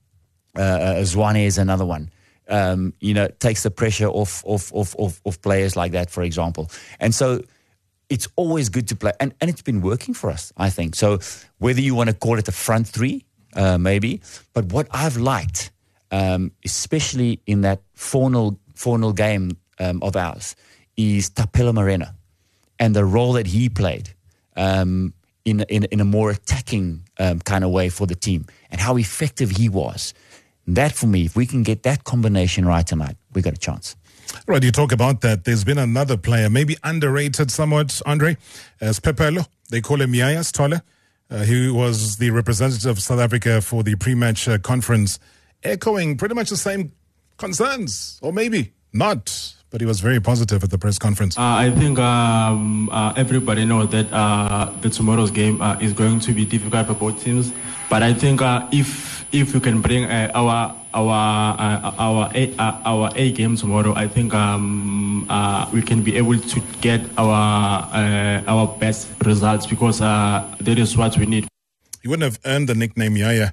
Uh, 0.56 0.60
uh, 0.60 0.94
Zwane 1.02 1.44
is 1.44 1.58
another 1.58 1.84
one. 1.84 2.10
Um, 2.48 2.94
you 3.00 3.12
know, 3.12 3.26
takes 3.40 3.64
the 3.64 3.72
pressure 3.72 4.06
off, 4.06 4.44
off 4.46 4.72
off 4.72 4.94
off 4.98 5.20
off 5.24 5.42
players 5.42 5.74
like 5.74 5.90
that, 5.92 6.10
for 6.10 6.22
example. 6.22 6.70
And 7.00 7.12
so 7.12 7.42
it's 8.08 8.28
always 8.36 8.68
good 8.68 8.86
to 8.88 8.94
play, 8.94 9.12
and, 9.18 9.34
and 9.40 9.50
it's 9.50 9.62
been 9.62 9.82
working 9.82 10.14
for 10.14 10.30
us, 10.30 10.52
I 10.56 10.70
think. 10.70 10.94
So 10.94 11.18
whether 11.58 11.80
you 11.80 11.96
want 11.96 12.10
to 12.10 12.14
call 12.14 12.38
it 12.38 12.46
a 12.46 12.52
front 12.52 12.86
three, 12.86 13.24
uh, 13.56 13.78
maybe, 13.78 14.20
but 14.52 14.66
what 14.66 14.86
I've 14.90 15.16
liked, 15.16 15.70
um, 16.10 16.52
especially 16.64 17.40
in 17.46 17.62
that 17.62 17.80
4 17.94 18.56
0 18.76 19.12
game 19.12 19.56
um, 19.78 20.02
of 20.02 20.16
ours, 20.16 20.54
is 20.96 21.30
Thapelo 21.30 21.74
Morena 21.74 22.14
and 22.78 22.94
the 22.94 23.04
role 23.04 23.32
that 23.34 23.46
he 23.46 23.68
played 23.68 24.14
um, 24.56 25.14
in, 25.44 25.62
in, 25.68 25.84
in 25.84 26.00
a 26.00 26.04
more 26.04 26.30
attacking 26.30 27.02
um, 27.18 27.40
kind 27.40 27.64
of 27.64 27.70
way 27.70 27.88
for 27.88 28.06
the 28.06 28.14
team 28.14 28.46
and 28.70 28.80
how 28.80 28.96
effective 28.96 29.50
he 29.50 29.68
was. 29.68 30.14
That 30.66 30.92
for 30.92 31.06
me, 31.06 31.24
if 31.24 31.36
we 31.36 31.46
can 31.46 31.62
get 31.62 31.84
that 31.84 32.04
combination 32.04 32.66
right 32.66 32.86
tonight, 32.86 33.16
we 33.32 33.42
got 33.42 33.54
a 33.54 33.58
chance. 33.58 33.96
Right, 34.48 34.62
you 34.62 34.72
talk 34.72 34.90
about 34.90 35.20
that. 35.20 35.44
There's 35.44 35.62
been 35.62 35.78
another 35.78 36.16
player, 36.16 36.50
maybe 36.50 36.76
underrated 36.82 37.50
somewhat, 37.50 38.02
Andre, 38.04 38.36
as 38.80 38.98
Sphephelo. 38.98 39.46
They 39.70 39.80
call 39.80 40.00
him 40.00 40.12
Yayas 40.12 40.52
Tole. 40.52 40.80
Uh, 41.30 41.42
he 41.42 41.70
was 41.70 42.18
the 42.18 42.30
representative 42.30 42.90
of 42.90 43.02
South 43.02 43.18
Africa 43.18 43.60
for 43.60 43.82
the 43.82 43.96
pre-match 43.96 44.48
uh, 44.48 44.58
conference, 44.58 45.18
echoing 45.64 46.16
pretty 46.16 46.34
much 46.34 46.50
the 46.50 46.56
same 46.56 46.92
concerns, 47.36 48.18
or 48.22 48.32
maybe 48.32 48.72
not. 48.92 49.54
But 49.70 49.80
he 49.80 49.86
was 49.86 50.00
very 50.00 50.20
positive 50.20 50.62
at 50.62 50.70
the 50.70 50.78
press 50.78 50.98
conference. 50.98 51.36
Uh, 51.36 51.42
I 51.42 51.70
think 51.70 51.98
um, 51.98 52.88
uh, 52.90 53.12
everybody 53.16 53.64
knows 53.64 53.90
that 53.90 54.06
uh, 54.12 54.72
the 54.80 54.88
tomorrow's 54.88 55.32
game 55.32 55.60
uh, 55.60 55.76
is 55.80 55.92
going 55.92 56.20
to 56.20 56.32
be 56.32 56.44
difficult 56.44 56.86
for 56.86 56.94
both 56.94 57.22
teams. 57.22 57.52
But 57.90 58.02
I 58.02 58.14
think 58.14 58.40
if 58.72 59.05
if 59.32 59.54
we 59.54 59.60
can 59.60 59.80
bring 59.80 60.04
uh, 60.04 60.30
our 60.34 60.74
our 60.94 61.56
uh, 61.58 61.92
our 61.98 62.30
a, 62.34 62.54
uh, 62.58 62.80
our 62.84 63.10
A 63.14 63.32
game 63.32 63.56
tomorrow, 63.56 63.94
I 63.94 64.08
think 64.08 64.34
um, 64.34 65.26
we 65.72 65.82
can 65.82 66.02
be 66.02 66.16
able 66.16 66.38
to 66.38 66.60
get 66.80 67.00
our 67.18 67.90
our 68.46 68.66
best 68.78 69.08
results 69.24 69.66
because 69.66 69.98
that 69.98 70.78
is 70.78 70.96
what 70.96 71.16
we 71.18 71.26
need. 71.26 71.48
He 72.02 72.08
wouldn't 72.08 72.24
have 72.24 72.40
earned 72.44 72.68
the 72.68 72.74
nickname 72.74 73.16
Yaya 73.16 73.52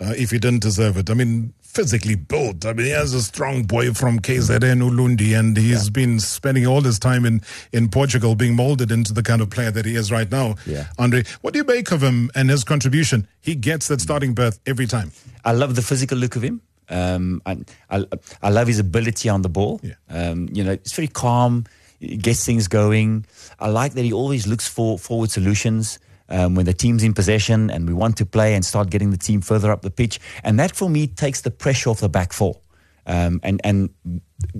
if 0.00 0.30
he 0.30 0.38
didn't 0.38 0.62
deserve 0.62 0.96
it. 0.96 1.10
I 1.10 1.14
mean, 1.14 1.54
physically 1.72 2.14
built. 2.14 2.66
I 2.66 2.74
mean, 2.74 2.86
he 2.86 2.92
has 2.92 3.14
a 3.14 3.22
strong 3.22 3.62
boy 3.62 3.92
from 3.94 4.18
KZN 4.18 4.82
Ulundi, 4.82 5.38
and 5.38 5.56
he's 5.56 5.86
yeah. 5.86 5.90
been 5.90 6.20
spending 6.20 6.66
all 6.66 6.82
his 6.82 6.98
time 6.98 7.24
in, 7.24 7.40
in 7.72 7.88
Portugal 7.88 8.34
being 8.34 8.54
molded 8.54 8.92
into 8.92 9.14
the 9.14 9.22
kind 9.22 9.40
of 9.40 9.48
player 9.48 9.70
that 9.70 9.86
he 9.86 9.96
is 9.96 10.12
right 10.12 10.30
now. 10.30 10.56
Yeah. 10.66 10.88
Andre, 10.98 11.24
what 11.40 11.54
do 11.54 11.58
you 11.58 11.64
make 11.64 11.90
of 11.90 12.02
him 12.02 12.30
and 12.34 12.50
his 12.50 12.62
contribution? 12.62 13.26
He 13.40 13.54
gets 13.54 13.88
that 13.88 14.02
starting 14.02 14.34
berth 14.34 14.60
every 14.66 14.86
time. 14.86 15.12
I 15.46 15.52
love 15.52 15.74
the 15.74 15.82
physical 15.82 16.18
look 16.18 16.36
of 16.36 16.42
him. 16.42 16.60
Um, 16.90 17.40
I, 17.46 17.56
I, 17.88 18.04
I, 18.42 18.50
love 18.50 18.66
his 18.66 18.78
ability 18.78 19.30
on 19.30 19.40
the 19.40 19.48
ball. 19.48 19.80
Yeah. 19.82 19.94
Um, 20.10 20.48
you 20.52 20.62
know, 20.62 20.72
it's 20.72 20.92
very 20.92 21.08
calm, 21.08 21.64
he 22.00 22.16
gets 22.16 22.44
things 22.44 22.68
going. 22.68 23.24
I 23.58 23.68
like 23.68 23.94
that 23.94 24.02
he 24.02 24.12
always 24.12 24.46
looks 24.46 24.68
for 24.68 24.98
forward 24.98 25.30
solutions 25.30 25.98
um, 26.32 26.54
when 26.54 26.64
the 26.64 26.72
team's 26.72 27.04
in 27.04 27.12
possession 27.12 27.70
and 27.70 27.86
we 27.86 27.94
want 27.94 28.16
to 28.16 28.26
play 28.26 28.54
and 28.54 28.64
start 28.64 28.90
getting 28.90 29.10
the 29.10 29.18
team 29.18 29.40
further 29.40 29.70
up 29.70 29.82
the 29.82 29.90
pitch. 29.90 30.18
And 30.42 30.58
that 30.58 30.74
for 30.74 30.88
me 30.88 31.06
takes 31.06 31.42
the 31.42 31.50
pressure 31.50 31.90
off 31.90 32.00
the 32.00 32.08
back 32.08 32.32
four. 32.32 32.58
Um, 33.06 33.40
and, 33.42 33.60
and 33.64 33.90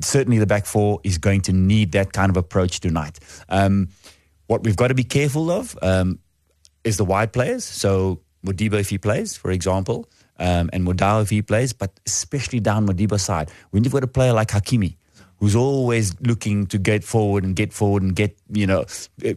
certainly 0.01 0.39
the 0.39 0.47
back 0.47 0.67
four 0.67 1.01
is 1.03 1.19
going 1.19 1.41
to 1.43 1.53
need 1.53 1.93
that 1.93 2.13
kind 2.13 2.31
of 2.31 2.37
approach 2.37 2.81
tonight. 2.81 3.19
Um, 3.49 3.89
what 4.47 4.63
we've 4.65 4.77
got 4.77 4.89
to 4.89 4.95
be 4.95 5.05
careful 5.05 5.51
of 5.51 5.77
um, 5.81 6.19
is 6.85 6.99
the 6.99 7.05
wide 7.05 7.33
players. 7.33 7.65
So 7.65 8.21
Modiba, 8.45 8.75
if 8.75 8.91
he 8.91 8.99
plays, 8.99 9.37
for 9.37 9.51
example, 9.51 10.09
um, 10.39 10.71
and 10.73 10.87
Mudau 10.87 11.23
if 11.23 11.31
he 11.31 11.41
plays, 11.41 11.73
but 11.73 11.99
especially 12.07 12.61
down 12.61 12.87
Modiba's 12.87 13.23
side. 13.23 13.51
When 13.71 13.85
you've 13.85 13.93
got 13.93 14.05
a 14.05 14.09
player 14.09 14.33
like 14.33 14.49
Hakimi, 14.49 14.97
who's 15.39 15.55
always 15.57 16.21
looking 16.21 16.67
to 16.67 16.79
get 16.79 17.05
forward 17.05 17.45
and 17.45 17.55
get 17.57 17.73
forward 17.73 18.03
and 18.03 18.15
get, 18.15 18.37
you 18.51 18.67
know, 18.67 18.85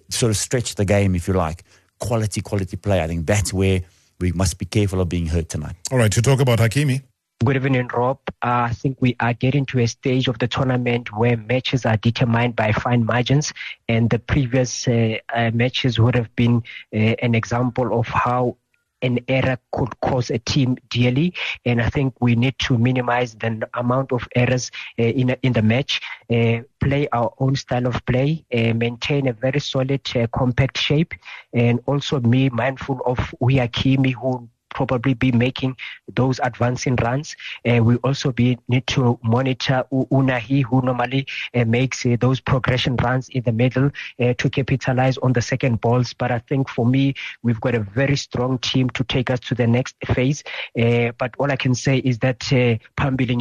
sort 0.09 0.31
of 0.31 0.37
stretch 0.37 0.75
the 0.75 0.85
game, 0.85 1.15
if 1.15 1.27
you 1.27 1.33
like 1.33 1.63
quality, 1.99 2.41
quality 2.41 2.77
player. 2.77 3.01
I 3.01 3.07
think 3.07 3.25
that's 3.25 3.53
where 3.53 3.81
we 4.19 4.31
must 4.31 4.57
be 4.57 4.65
careful 4.65 5.01
of 5.01 5.09
being 5.09 5.27
hurt 5.27 5.49
tonight. 5.49 5.75
All 5.91 5.97
right, 5.97 6.11
to 6.11 6.21
talk 6.21 6.39
about 6.39 6.59
Hakimi. 6.59 7.01
Good 7.43 7.57
evening, 7.57 7.89
Rob. 7.89 8.19
Uh, 8.41 8.69
I 8.69 8.73
think 8.73 8.97
we 9.01 9.17
are 9.19 9.33
getting 9.33 9.65
to 9.67 9.79
a 9.79 9.87
stage 9.87 10.29
of 10.29 10.39
the 10.39 10.47
tournament 10.47 11.11
where 11.15 11.35
matches 11.35 11.85
are 11.85 11.97
determined 11.97 12.55
by 12.55 12.71
fine 12.71 13.05
margins, 13.05 13.53
and 13.89 14.09
the 14.09 14.19
previous 14.19 14.87
uh, 14.87 15.17
uh, 15.33 15.51
matches 15.53 15.99
would 15.99 16.15
have 16.15 16.33
been 16.35 16.63
uh, 16.93 16.97
an 16.97 17.35
example 17.35 17.99
of 17.99 18.07
how 18.07 18.55
an 19.01 19.19
error 19.27 19.57
could 19.71 19.99
cause 20.01 20.29
a 20.29 20.39
team 20.39 20.77
dearly. 20.89 21.33
And 21.65 21.81
I 21.81 21.89
think 21.89 22.13
we 22.21 22.35
need 22.35 22.57
to 22.59 22.77
minimize 22.77 23.35
the 23.35 23.67
amount 23.73 24.11
of 24.11 24.27
errors 24.35 24.71
uh, 24.99 25.03
in, 25.03 25.29
in 25.43 25.53
the 25.53 25.61
match, 25.61 26.01
uh, 26.29 26.59
play 26.79 27.07
our 27.11 27.33
own 27.39 27.55
style 27.55 27.87
of 27.87 28.05
play, 28.05 28.45
uh, 28.53 28.73
maintain 28.73 29.27
a 29.27 29.33
very 29.33 29.59
solid, 29.59 30.01
compact 30.31 30.77
shape, 30.77 31.13
and 31.53 31.79
also 31.85 32.19
be 32.19 32.49
mindful 32.49 33.01
of 33.05 33.17
Uyakimi, 33.41 34.13
who 34.13 34.47
probably 34.75 35.13
be 35.15 35.31
making 35.31 35.75
those 36.13 36.39
advancing 36.43 36.95
runs. 36.97 37.35
Uh, 37.67 37.81
we 37.81 37.95
also 38.07 38.31
be 38.31 38.59
need 38.67 38.85
to 38.85 39.17
monitor 39.23 39.83
Unahi, 39.91 40.63
who 40.63 40.81
normally 40.81 41.25
uh, 41.55 41.65
makes 41.65 42.05
uh, 42.05 42.17
those 42.19 42.39
progression 42.39 42.95
runs 42.97 43.29
in 43.29 43.41
the 43.43 43.51
middle 43.51 43.89
uh, 44.19 44.33
to 44.37 44.49
capitalize 44.49 45.17
on 45.19 45.33
the 45.33 45.41
second 45.41 45.81
balls. 45.81 46.13
But 46.13 46.31
I 46.31 46.39
think 46.39 46.69
for 46.69 46.85
me, 46.85 47.15
we've 47.41 47.61
got 47.61 47.73
a 47.73 47.79
very 47.79 48.17
strong 48.17 48.59
team 48.59 48.89
to 48.91 49.03
take 49.03 49.29
us 49.29 49.39
to 49.47 49.55
the 49.55 49.65
next 49.65 49.95
phase. 50.13 50.43
Uh, 50.79 51.11
but 51.17 51.33
all 51.39 51.51
I 51.51 51.55
can 51.55 51.73
say 51.73 51.97
is 51.99 52.19
that 52.19 52.43
uh, 52.51 52.77
Pambili 52.99 53.35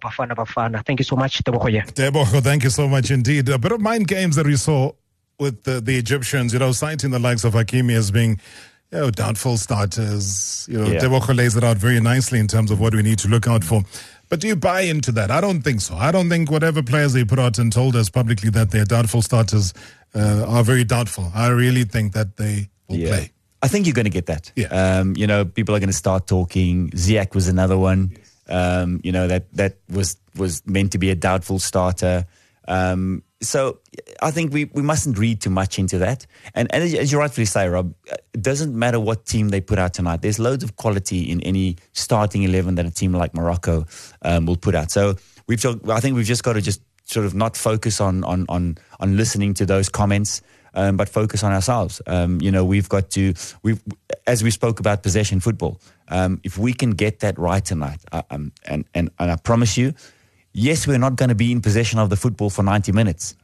Bafana 0.00 0.34
Bafana. 0.34 0.84
Thank 0.84 1.00
you 1.00 1.04
so 1.04 1.16
much, 1.16 1.42
Teboho. 1.44 2.42
Thank 2.42 2.64
you 2.64 2.70
so 2.70 2.88
much 2.88 3.10
indeed. 3.10 3.48
A 3.48 3.58
bit 3.58 3.72
of 3.72 3.80
mind 3.80 4.08
games 4.08 4.36
that 4.36 4.46
we 4.46 4.56
saw 4.56 4.92
with 5.38 5.64
the, 5.64 5.80
the 5.80 5.96
Egyptians, 5.96 6.52
you 6.52 6.58
know, 6.58 6.72
citing 6.72 7.10
the 7.10 7.18
likes 7.18 7.44
of 7.44 7.54
Hakimi 7.54 7.94
as 7.94 8.10
being 8.10 8.38
you 8.92 8.98
know, 8.98 9.10
doubtful 9.10 9.56
starters. 9.56 10.66
You 10.68 10.78
know, 10.78 10.86
yeah. 10.90 11.00
Teboho 11.00 11.34
lays 11.36 11.56
it 11.56 11.64
out 11.64 11.76
very 11.76 12.00
nicely 12.00 12.38
in 12.38 12.46
terms 12.48 12.70
of 12.70 12.80
what 12.80 12.94
we 12.94 13.02
need 13.02 13.18
to 13.20 13.28
look 13.28 13.46
out 13.46 13.64
for. 13.64 13.82
But 14.28 14.40
do 14.40 14.46
you 14.48 14.56
buy 14.56 14.82
into 14.82 15.12
that? 15.12 15.30
I 15.30 15.40
don't 15.40 15.62
think 15.62 15.80
so. 15.80 15.94
I 15.96 16.12
don't 16.12 16.28
think 16.28 16.50
whatever 16.50 16.82
players 16.82 17.12
they 17.12 17.24
put 17.24 17.38
out 17.38 17.58
and 17.58 17.72
told 17.72 17.96
us 17.96 18.08
publicly 18.08 18.50
that 18.50 18.70
they're 18.70 18.84
doubtful 18.84 19.22
starters 19.22 19.74
uh, 20.14 20.44
are 20.46 20.62
very 20.62 20.84
doubtful. 20.84 21.30
I 21.34 21.48
really 21.48 21.84
think 21.84 22.12
that 22.12 22.36
they 22.36 22.68
will 22.88 22.96
Yeah. 22.96 23.08
play. 23.08 23.30
I 23.62 23.68
think 23.68 23.86
you're 23.86 23.94
going 23.94 24.04
to 24.04 24.10
get 24.10 24.26
that. 24.26 24.52
Yeah. 24.56 24.68
Um, 24.68 25.14
you 25.16 25.26
know, 25.26 25.44
people 25.44 25.74
are 25.74 25.80
going 25.80 25.90
to 25.90 25.92
start 25.96 26.26
talking. 26.26 26.90
Ziyech 26.90 27.34
was 27.34 27.46
another 27.48 27.76
one. 27.76 28.16
Um, 28.48 29.00
you 29.04 29.12
know 29.12 29.28
that 29.28 29.52
that 29.54 29.76
was 29.88 30.16
was 30.34 30.62
meant 30.66 30.90
to 30.92 30.98
be 30.98 31.10
a 31.10 31.14
doubtful 31.14 31.58
starter. 31.60 32.26
Um, 32.66 33.22
so 33.42 33.78
I 34.22 34.30
think 34.30 34.52
we, 34.52 34.66
we 34.66 34.82
mustn't 34.82 35.18
read 35.18 35.40
too 35.40 35.50
much 35.50 35.78
into 35.78 35.98
that. 35.98 36.26
And, 36.54 36.72
and 36.74 36.82
as- 36.84 37.12
you 37.12 37.18
rightfully 37.18 37.46
say, 37.46 37.68
Rob, 37.68 37.94
it 38.34 38.42
doesn't 38.42 38.78
matter 38.78 39.00
what 39.00 39.26
team 39.26 39.48
they 39.48 39.60
put 39.60 39.78
out 39.78 39.94
tonight. 39.94 40.22
There's 40.22 40.38
loads 40.38 40.62
of 40.62 40.76
quality 40.76 41.30
in 41.30 41.40
any 41.42 41.76
starting 41.92 42.42
eleven 42.42 42.74
that 42.76 42.86
a 42.86 42.90
team 42.90 43.12
like 43.12 43.34
Morocco 43.34 43.86
um, 44.22 44.46
will 44.46 44.56
put 44.56 44.74
out. 44.74 44.90
So 44.90 45.16
we've 45.46 45.60
talk- 45.60 45.88
I 45.88 46.00
think 46.00 46.16
we've 46.16 46.26
just 46.26 46.44
got 46.44 46.54
to 46.54 46.60
just 46.60 46.82
sort 47.04 47.26
of 47.26 47.34
not 47.34 47.56
focus 47.56 48.00
on 48.00 48.22
on 48.24 48.46
on 48.48 48.78
on 49.00 49.16
listening 49.16 49.54
to 49.54 49.66
those 49.66 49.88
comments 49.88 50.42
um, 50.74 50.96
but 50.96 51.08
focus 51.08 51.42
on 51.42 51.52
ourselves. 51.52 52.00
Um, 52.06 52.40
you 52.40 52.50
know, 52.50 52.64
we've 52.64 52.88
got 52.88 53.10
to, 53.10 53.34
we've, 53.62 53.82
as 54.26 54.44
we 54.44 54.50
spoke 54.50 54.80
about 54.80 55.02
possession 55.02 55.40
football, 55.40 55.80
um, 56.08 56.40
if 56.44 56.58
we 56.58 56.72
can 56.72 56.90
get 56.90 57.20
that 57.20 57.38
right 57.38 57.64
tonight, 57.64 58.00
uh, 58.12 58.22
um, 58.30 58.52
and, 58.64 58.84
and, 58.94 59.10
and 59.18 59.30
I 59.30 59.36
promise 59.36 59.76
you, 59.76 59.94
yes, 60.52 60.86
we're 60.86 60.98
not 60.98 61.16
going 61.16 61.28
to 61.28 61.34
be 61.34 61.52
in 61.52 61.60
possession 61.60 61.98
of 61.98 62.10
the 62.10 62.16
football 62.16 62.50
for 62.50 62.62
90 62.62 62.92
minutes, 62.92 63.34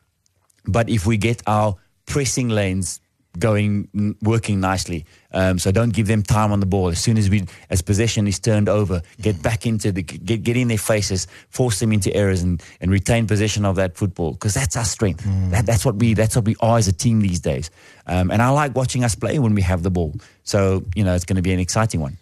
but 0.66 0.88
if 0.88 1.06
we 1.06 1.16
get 1.16 1.42
our 1.46 1.76
pressing 2.06 2.48
lanes 2.48 3.00
going, 3.38 4.16
working 4.22 4.60
nicely, 4.60 5.04
um, 5.32 5.58
so 5.58 5.70
don't 5.70 5.92
give 5.92 6.06
them 6.06 6.22
time 6.22 6.52
on 6.52 6.60
the 6.60 6.66
ball. 6.66 6.88
As 6.88 6.98
soon 6.98 7.18
as 7.18 7.28
we, 7.28 7.44
as 7.70 7.82
possession 7.82 8.26
is 8.26 8.38
turned 8.38 8.68
over, 8.68 9.02
get 9.20 9.42
back 9.42 9.66
into 9.66 9.92
the, 9.92 10.02
get, 10.02 10.42
get 10.42 10.56
in 10.56 10.68
their 10.68 10.78
faces, 10.78 11.26
force 11.50 11.78
them 11.80 11.92
into 11.92 12.14
errors, 12.14 12.42
and, 12.42 12.62
and 12.80 12.90
retain 12.90 13.26
possession 13.26 13.64
of 13.64 13.76
that 13.76 13.96
football 13.96 14.32
because 14.32 14.54
that's 14.54 14.76
our 14.76 14.84
strength. 14.84 15.24
That, 15.50 15.66
that's 15.66 15.84
what 15.84 15.96
we, 15.96 16.14
that's 16.14 16.34
what 16.34 16.44
we 16.44 16.56
are 16.60 16.78
as 16.78 16.88
a 16.88 16.92
team 16.92 17.20
these 17.20 17.40
days. 17.40 17.70
Um, 18.06 18.30
and 18.30 18.40
I 18.40 18.48
like 18.50 18.74
watching 18.74 19.04
us 19.04 19.14
play 19.14 19.38
when 19.38 19.54
we 19.54 19.62
have 19.62 19.82
the 19.82 19.90
ball. 19.90 20.14
So 20.42 20.84
you 20.94 21.04
know, 21.04 21.14
it's 21.14 21.24
going 21.24 21.36
to 21.36 21.42
be 21.42 21.52
an 21.52 21.60
exciting 21.60 22.00
one. 22.00 22.16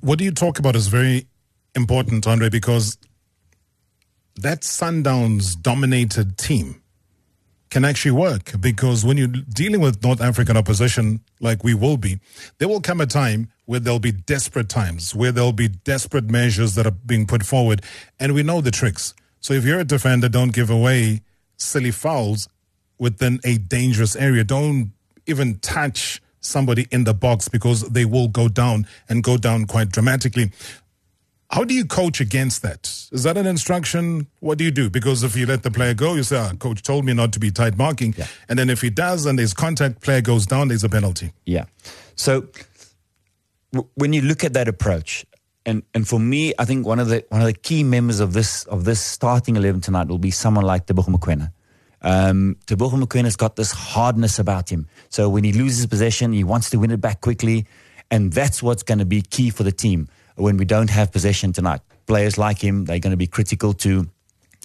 What 0.00 0.18
do 0.18 0.24
you 0.24 0.32
talk 0.32 0.58
about 0.58 0.76
is 0.76 0.88
very 0.88 1.26
important, 1.74 2.26
Andre, 2.26 2.48
because 2.48 2.98
that 4.36 4.60
Sundowns 4.60 5.60
dominated 5.60 6.38
team 6.38 6.82
can 7.70 7.84
actually 7.84 8.12
work 8.12 8.52
because 8.60 9.04
when 9.04 9.16
you're 9.16 9.26
dealing 9.26 9.80
with 9.80 10.02
North 10.02 10.20
African 10.20 10.56
opposition 10.56 11.20
like 11.40 11.64
we 11.64 11.74
will 11.74 11.96
be, 11.96 12.20
there 12.58 12.68
will 12.68 12.80
come 12.80 13.00
a 13.00 13.06
time 13.06 13.48
where 13.64 13.80
there'll 13.80 13.98
be 13.98 14.12
desperate 14.12 14.68
times, 14.68 15.14
where 15.14 15.32
there'll 15.32 15.52
be 15.52 15.68
desperate 15.68 16.30
measures 16.30 16.74
that 16.76 16.86
are 16.86 16.92
being 16.92 17.26
put 17.26 17.44
forward, 17.44 17.82
and 18.20 18.34
we 18.34 18.42
know 18.42 18.60
the 18.60 18.70
tricks. 18.70 19.14
So 19.40 19.54
if 19.54 19.64
you're 19.64 19.80
a 19.80 19.84
defender, 19.84 20.28
don't 20.28 20.52
give 20.52 20.70
away 20.70 21.22
silly 21.56 21.90
fouls 21.90 22.48
within 22.98 23.40
a 23.44 23.58
dangerous 23.58 24.14
area. 24.16 24.44
Don't 24.44 24.92
even 25.26 25.58
touch 25.58 26.22
somebody 26.40 26.86
in 26.90 27.04
the 27.04 27.14
box 27.14 27.48
because 27.48 27.82
they 27.82 28.04
will 28.04 28.28
go 28.28 28.48
down 28.48 28.86
and 29.08 29.22
go 29.22 29.36
down 29.36 29.66
quite 29.66 29.90
dramatically. 29.90 30.52
How 31.50 31.62
do 31.62 31.74
you 31.74 31.84
coach 31.84 32.20
against 32.20 32.62
that? 32.62 32.86
Is 33.12 33.22
that 33.22 33.36
an 33.36 33.46
instruction? 33.46 34.26
What 34.40 34.58
do 34.58 34.64
you 34.64 34.72
do? 34.72 34.90
Because 34.90 35.22
if 35.22 35.36
you 35.36 35.46
let 35.46 35.62
the 35.62 35.70
player 35.70 35.94
go, 35.94 36.14
you 36.14 36.24
say, 36.24 36.36
ah, 36.36 36.52
coach 36.58 36.82
told 36.82 37.04
me 37.04 37.14
not 37.14 37.32
to 37.34 37.40
be 37.40 37.50
tight 37.52 37.76
marking. 37.76 38.14
Yeah. 38.18 38.26
And 38.48 38.58
then 38.58 38.68
if 38.68 38.80
he 38.80 38.90
does 38.90 39.26
and 39.26 39.38
there's 39.38 39.54
contact, 39.54 40.02
player 40.02 40.20
goes 40.20 40.46
down, 40.46 40.68
there's 40.68 40.82
a 40.82 40.88
penalty. 40.88 41.32
Yeah. 41.44 41.66
So 42.16 42.48
w- 43.72 43.88
when 43.94 44.12
you 44.12 44.22
look 44.22 44.42
at 44.42 44.54
that 44.54 44.66
approach, 44.66 45.24
and, 45.64 45.82
and 45.94 46.06
for 46.06 46.18
me, 46.18 46.52
I 46.58 46.64
think 46.64 46.84
one 46.86 46.98
of 46.98 47.08
the 47.08 47.24
one 47.28 47.40
of 47.40 47.46
the 47.46 47.52
key 47.52 47.84
members 47.84 48.20
of 48.20 48.32
this 48.32 48.64
of 48.64 48.84
this 48.84 49.00
starting 49.00 49.56
eleven 49.56 49.80
tonight 49.80 50.08
will 50.08 50.18
be 50.18 50.30
someone 50.30 50.64
like 50.64 50.86
Teboho 50.86 51.08
Mokoena. 51.08 51.52
Um, 52.02 52.56
Teboho 52.66 53.02
Mokoena's 53.02 53.36
got 53.36 53.56
this 53.56 53.72
hardness 53.72 54.38
about 54.38 54.70
him. 54.70 54.86
So 55.08 55.28
when 55.28 55.42
he 55.42 55.52
loses 55.52 55.86
possession, 55.86 56.32
he 56.32 56.44
wants 56.44 56.70
to 56.70 56.78
win 56.78 56.92
it 56.92 57.00
back 57.00 57.20
quickly, 57.20 57.66
and 58.10 58.32
that's 58.32 58.62
what's 58.62 58.84
going 58.84 58.98
to 58.98 59.04
be 59.04 59.22
key 59.22 59.50
for 59.50 59.64
the 59.64 59.72
team 59.72 60.08
when 60.36 60.56
we 60.56 60.64
don't 60.64 60.90
have 60.90 61.12
possession 61.12 61.52
tonight. 61.52 61.80
Players 62.06 62.38
like 62.38 62.58
him, 62.58 62.84
they're 62.84 63.00
going 63.00 63.12
to 63.12 63.16
be 63.16 63.26
critical 63.26 63.72
to 63.74 64.08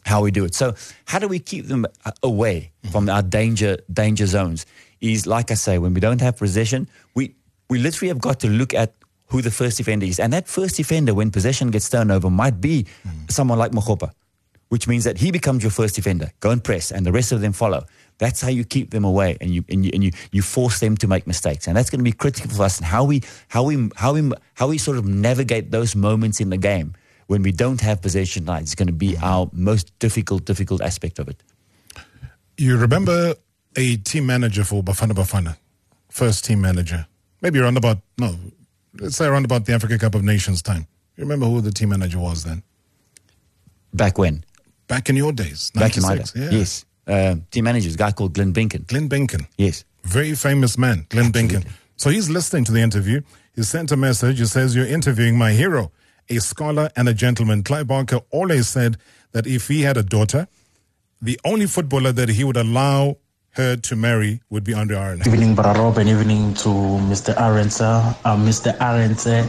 how 0.05 0.21
we 0.21 0.31
do 0.31 0.45
it. 0.45 0.53
So 0.55 0.75
how 1.05 1.19
do 1.19 1.27
we 1.27 1.39
keep 1.39 1.67
them 1.67 1.85
uh, 2.05 2.11
away 2.23 2.71
from 2.91 3.09
our 3.09 3.21
danger 3.21 3.77
danger 3.91 4.25
zones? 4.25 4.65
Is 4.99 5.25
like 5.25 5.49
I 5.49 5.55
say, 5.55 5.79
when 5.79 5.93
we 5.93 5.99
don't 5.99 6.21
have 6.21 6.37
possession, 6.37 6.87
we 7.15 7.35
we 7.69 7.79
literally 7.79 8.09
have 8.09 8.19
got 8.19 8.39
to 8.41 8.47
look 8.47 8.73
at 8.73 8.93
who 9.27 9.41
the 9.41 9.49
first 9.51 9.77
defender 9.77 10.05
is, 10.05 10.19
and 10.19 10.33
that 10.33 10.47
first 10.47 10.75
defender, 10.75 11.13
when 11.13 11.31
possession 11.31 11.71
gets 11.71 11.89
turned 11.89 12.11
over, 12.11 12.29
might 12.29 12.59
be 12.61 12.85
someone 13.29 13.57
like 13.57 13.71
Makgopa, 13.71 14.11
which 14.69 14.87
means 14.87 15.05
that 15.05 15.17
he 15.17 15.31
becomes 15.31 15.63
your 15.63 15.71
first 15.71 15.95
defender. 15.95 16.31
Go 16.39 16.51
and 16.51 16.63
press, 16.63 16.91
and 16.91 17.05
the 17.05 17.11
rest 17.11 17.31
of 17.31 17.41
them 17.41 17.53
follow. 17.53 17.85
That's 18.21 18.39
how 18.39 18.49
you 18.49 18.63
keep 18.63 18.91
them 18.91 19.03
away, 19.03 19.35
and 19.41 19.49
you 19.49 19.65
and 19.67 19.83
you 19.83 19.89
and 19.95 20.03
you, 20.03 20.11
you 20.31 20.43
force 20.43 20.79
them 20.79 20.95
to 20.97 21.07
make 21.07 21.25
mistakes, 21.25 21.65
and 21.65 21.75
that's 21.75 21.89
going 21.89 22.01
to 22.01 22.03
be 22.03 22.11
critical 22.11 22.51
for 22.51 22.61
us. 22.61 22.77
And 22.77 22.85
how 22.85 23.03
we 23.03 23.23
how 23.47 23.63
we 23.63 23.89
how 23.95 24.13
we 24.13 24.31
how 24.53 24.67
we 24.67 24.77
sort 24.77 24.97
of 24.99 25.05
navigate 25.05 25.71
those 25.71 25.95
moments 25.95 26.39
in 26.39 26.51
the 26.51 26.57
game 26.57 26.93
when 27.25 27.41
we 27.41 27.51
don't 27.51 27.81
have 27.81 27.99
possession 27.99 28.45
tonight 28.45 28.61
is 28.61 28.75
going 28.75 28.85
to 28.85 28.93
be 28.93 29.13
mm-hmm. 29.13 29.23
our 29.23 29.49
most 29.53 29.97
difficult 29.97 30.45
difficult 30.45 30.83
aspect 30.83 31.17
of 31.17 31.29
it. 31.29 31.41
You 32.59 32.77
remember 32.77 33.33
a 33.75 33.97
team 33.97 34.27
manager 34.27 34.63
for 34.63 34.83
Bafana 34.83 35.13
Bafana, 35.13 35.57
first 36.09 36.45
team 36.45 36.61
manager, 36.61 37.07
maybe 37.41 37.57
around 37.57 37.77
about, 37.77 37.97
no, 38.19 38.35
let's 38.99 39.15
say 39.15 39.25
around 39.25 39.45
about 39.45 39.65
the 39.65 39.73
Africa 39.73 39.97
Cup 39.97 40.13
of 40.13 40.23
Nations 40.23 40.61
time. 40.61 40.85
You 41.17 41.23
remember 41.23 41.47
who 41.47 41.59
the 41.61 41.71
team 41.71 41.89
manager 41.89 42.19
was 42.19 42.43
then? 42.43 42.61
Back 43.93 44.19
when, 44.19 44.43
Back 44.87 45.09
in 45.09 45.15
your 45.15 45.31
days, 45.31 45.71
back 45.71 45.95
in 45.95 46.03
my 46.03 46.17
day, 46.17 46.23
yeah. 46.35 46.49
yes, 46.51 46.85
uh, 47.07 47.35
team 47.49 47.63
manager, 47.65 47.89
a 47.89 47.93
guy 47.93 48.11
called 48.11 48.33
Glenn 48.33 48.53
Binkin. 48.53 48.87
Glenn 48.87 49.09
Benken. 49.09 49.45
Yes, 49.57 49.83
Very 50.03 50.33
famous 50.35 50.77
man, 50.77 51.05
Glenn 51.09 51.31
Benken. 51.31 51.65
So 51.97 52.09
he's 52.09 52.29
listening 52.29 52.63
to 52.65 52.71
the 52.71 52.81
interview. 52.81 53.21
He 53.55 53.63
sent 53.63 53.91
a 53.91 53.97
message. 53.97 54.39
He 54.39 54.45
says, 54.45 54.75
You're 54.75 54.87
interviewing 54.87 55.37
my 55.37 55.51
hero, 55.51 55.91
a 56.29 56.39
scholar 56.39 56.89
and 56.95 57.07
a 57.09 57.13
gentleman. 57.13 57.63
Clive 57.63 57.87
Barker 57.87 58.21
always 58.31 58.67
said 58.67 58.97
that 59.33 59.45
if 59.45 59.67
he 59.67 59.81
had 59.81 59.97
a 59.97 60.03
daughter, 60.03 60.47
the 61.21 61.39
only 61.45 61.67
footballer 61.67 62.11
that 62.11 62.29
he 62.29 62.43
would 62.43 62.57
allow 62.57 63.17
her 63.51 63.75
to 63.75 63.95
marry 63.95 64.41
would 64.49 64.63
be 64.63 64.73
Andre 64.73 64.97
Aron. 64.97 65.19
Evening, 65.27 65.55
Brother 65.55 65.81
Rob, 65.81 65.97
and 65.97 66.09
evening 66.09 66.53
to 66.55 66.69
Mr. 66.69 67.35
Arendse. 67.35 67.81
Uh, 68.23 68.35
Mr. 68.37 68.75
Arendse, 68.77 69.45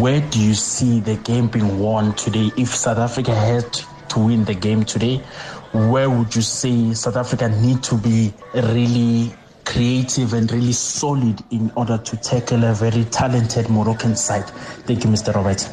where 0.00 0.20
do 0.30 0.40
you 0.40 0.52
see 0.54 1.00
the 1.00 1.14
game 1.16 1.46
being 1.46 1.78
won 1.78 2.12
today? 2.14 2.50
If 2.56 2.74
South 2.74 2.98
Africa 2.98 3.34
had 3.34 3.72
to 4.10 4.18
win 4.18 4.44
the 4.44 4.54
game 4.54 4.84
today, 4.84 5.22
where 5.76 6.08
would 6.08 6.34
you 6.34 6.42
say 6.42 6.94
South 6.94 7.16
Africa 7.16 7.48
need 7.48 7.82
to 7.84 7.96
be 7.96 8.32
really 8.54 9.32
creative 9.64 10.32
and 10.32 10.50
really 10.50 10.72
solid 10.72 11.42
in 11.50 11.70
order 11.76 11.98
to 11.98 12.16
tackle 12.16 12.64
a 12.64 12.72
very 12.72 13.04
talented 13.04 13.68
Moroccan 13.68 14.16
side? 14.16 14.48
Thank 14.86 15.04
you, 15.04 15.10
Mr. 15.10 15.34
Roberts. 15.34 15.68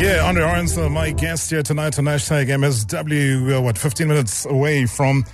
Yeah, 0.00 0.26
Andre 0.26 0.42
Arendse, 0.42 0.90
my 0.90 1.12
guest 1.12 1.50
here 1.50 1.62
tonight 1.62 1.98
on 1.98 2.06
hashtag 2.06 2.48
MSW. 2.48 3.46
We're, 3.46 3.60
what, 3.60 3.78
15 3.78 4.08
minutes 4.08 4.46
away 4.46 4.86
from 4.86 5.24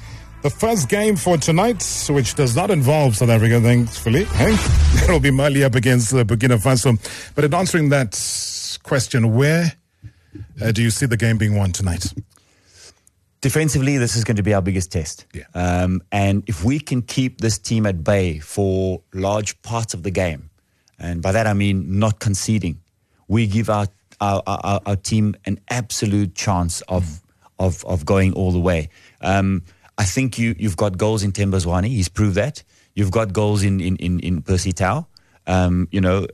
the 0.42 0.50
first 0.50 0.88
game 0.88 1.16
for 1.16 1.36
tonight, 1.38 1.82
which 2.10 2.34
does 2.34 2.56
not 2.56 2.70
involve 2.70 3.16
South 3.16 3.30
Africa, 3.30 3.60
thankfully. 3.60 4.24
Hey? 4.24 4.52
It'll 5.04 5.20
be 5.20 5.30
Mali 5.30 5.64
up 5.64 5.74
against 5.74 6.12
uh, 6.12 6.24
Burkina 6.24 6.60
Faso. 6.62 6.98
But 7.34 7.44
in 7.44 7.54
answering 7.54 7.90
that 7.90 8.18
question, 8.82 9.34
where 9.34 9.72
uh, 10.62 10.72
do 10.72 10.82
you 10.82 10.90
see 10.90 11.06
the 11.06 11.16
game 11.16 11.38
being 11.38 11.56
won 11.56 11.72
tonight? 11.72 12.12
Defensively, 13.40 13.96
this 13.96 14.16
is 14.16 14.24
going 14.24 14.36
to 14.36 14.42
be 14.42 14.52
our 14.52 14.60
biggest 14.60 14.92
test. 14.92 15.24
Yeah. 15.32 15.44
Um, 15.54 16.02
and 16.12 16.42
if 16.46 16.62
we 16.62 16.78
can 16.78 17.00
keep 17.00 17.40
this 17.40 17.58
team 17.58 17.86
at 17.86 18.04
bay 18.04 18.38
for 18.38 19.02
large 19.14 19.60
parts 19.62 19.94
of 19.94 20.02
the 20.02 20.10
game, 20.10 20.50
and 20.98 21.22
by 21.22 21.32
that 21.32 21.46
I 21.46 21.54
mean 21.54 21.98
not 21.98 22.18
conceding, 22.18 22.80
we 23.28 23.46
give 23.46 23.70
our 23.70 23.86
our, 24.20 24.42
our, 24.46 24.80
our 24.84 24.96
team 24.96 25.34
an 25.46 25.58
absolute 25.70 26.34
chance 26.34 26.82
of 26.82 27.22
of 27.58 27.84
of 27.86 28.04
going 28.04 28.34
all 28.34 28.52
the 28.52 28.60
way. 28.60 28.90
Um, 29.22 29.62
I 29.96 30.04
think 30.04 30.38
you 30.38 30.54
you've 30.58 30.76
got 30.76 30.98
goals 30.98 31.22
in 31.22 31.32
Themba 31.32 31.64
Zwane. 31.64 31.86
He's 31.86 32.08
proved 32.08 32.34
that. 32.34 32.62
You've 32.94 33.10
got 33.10 33.32
goals 33.32 33.62
in 33.62 33.80
in 33.80 33.96
in, 33.96 34.20
in 34.20 34.42
Percy 34.42 34.72
Tau. 34.72 35.06
Um, 35.46 35.88
you 35.90 36.02
know, 36.02 36.26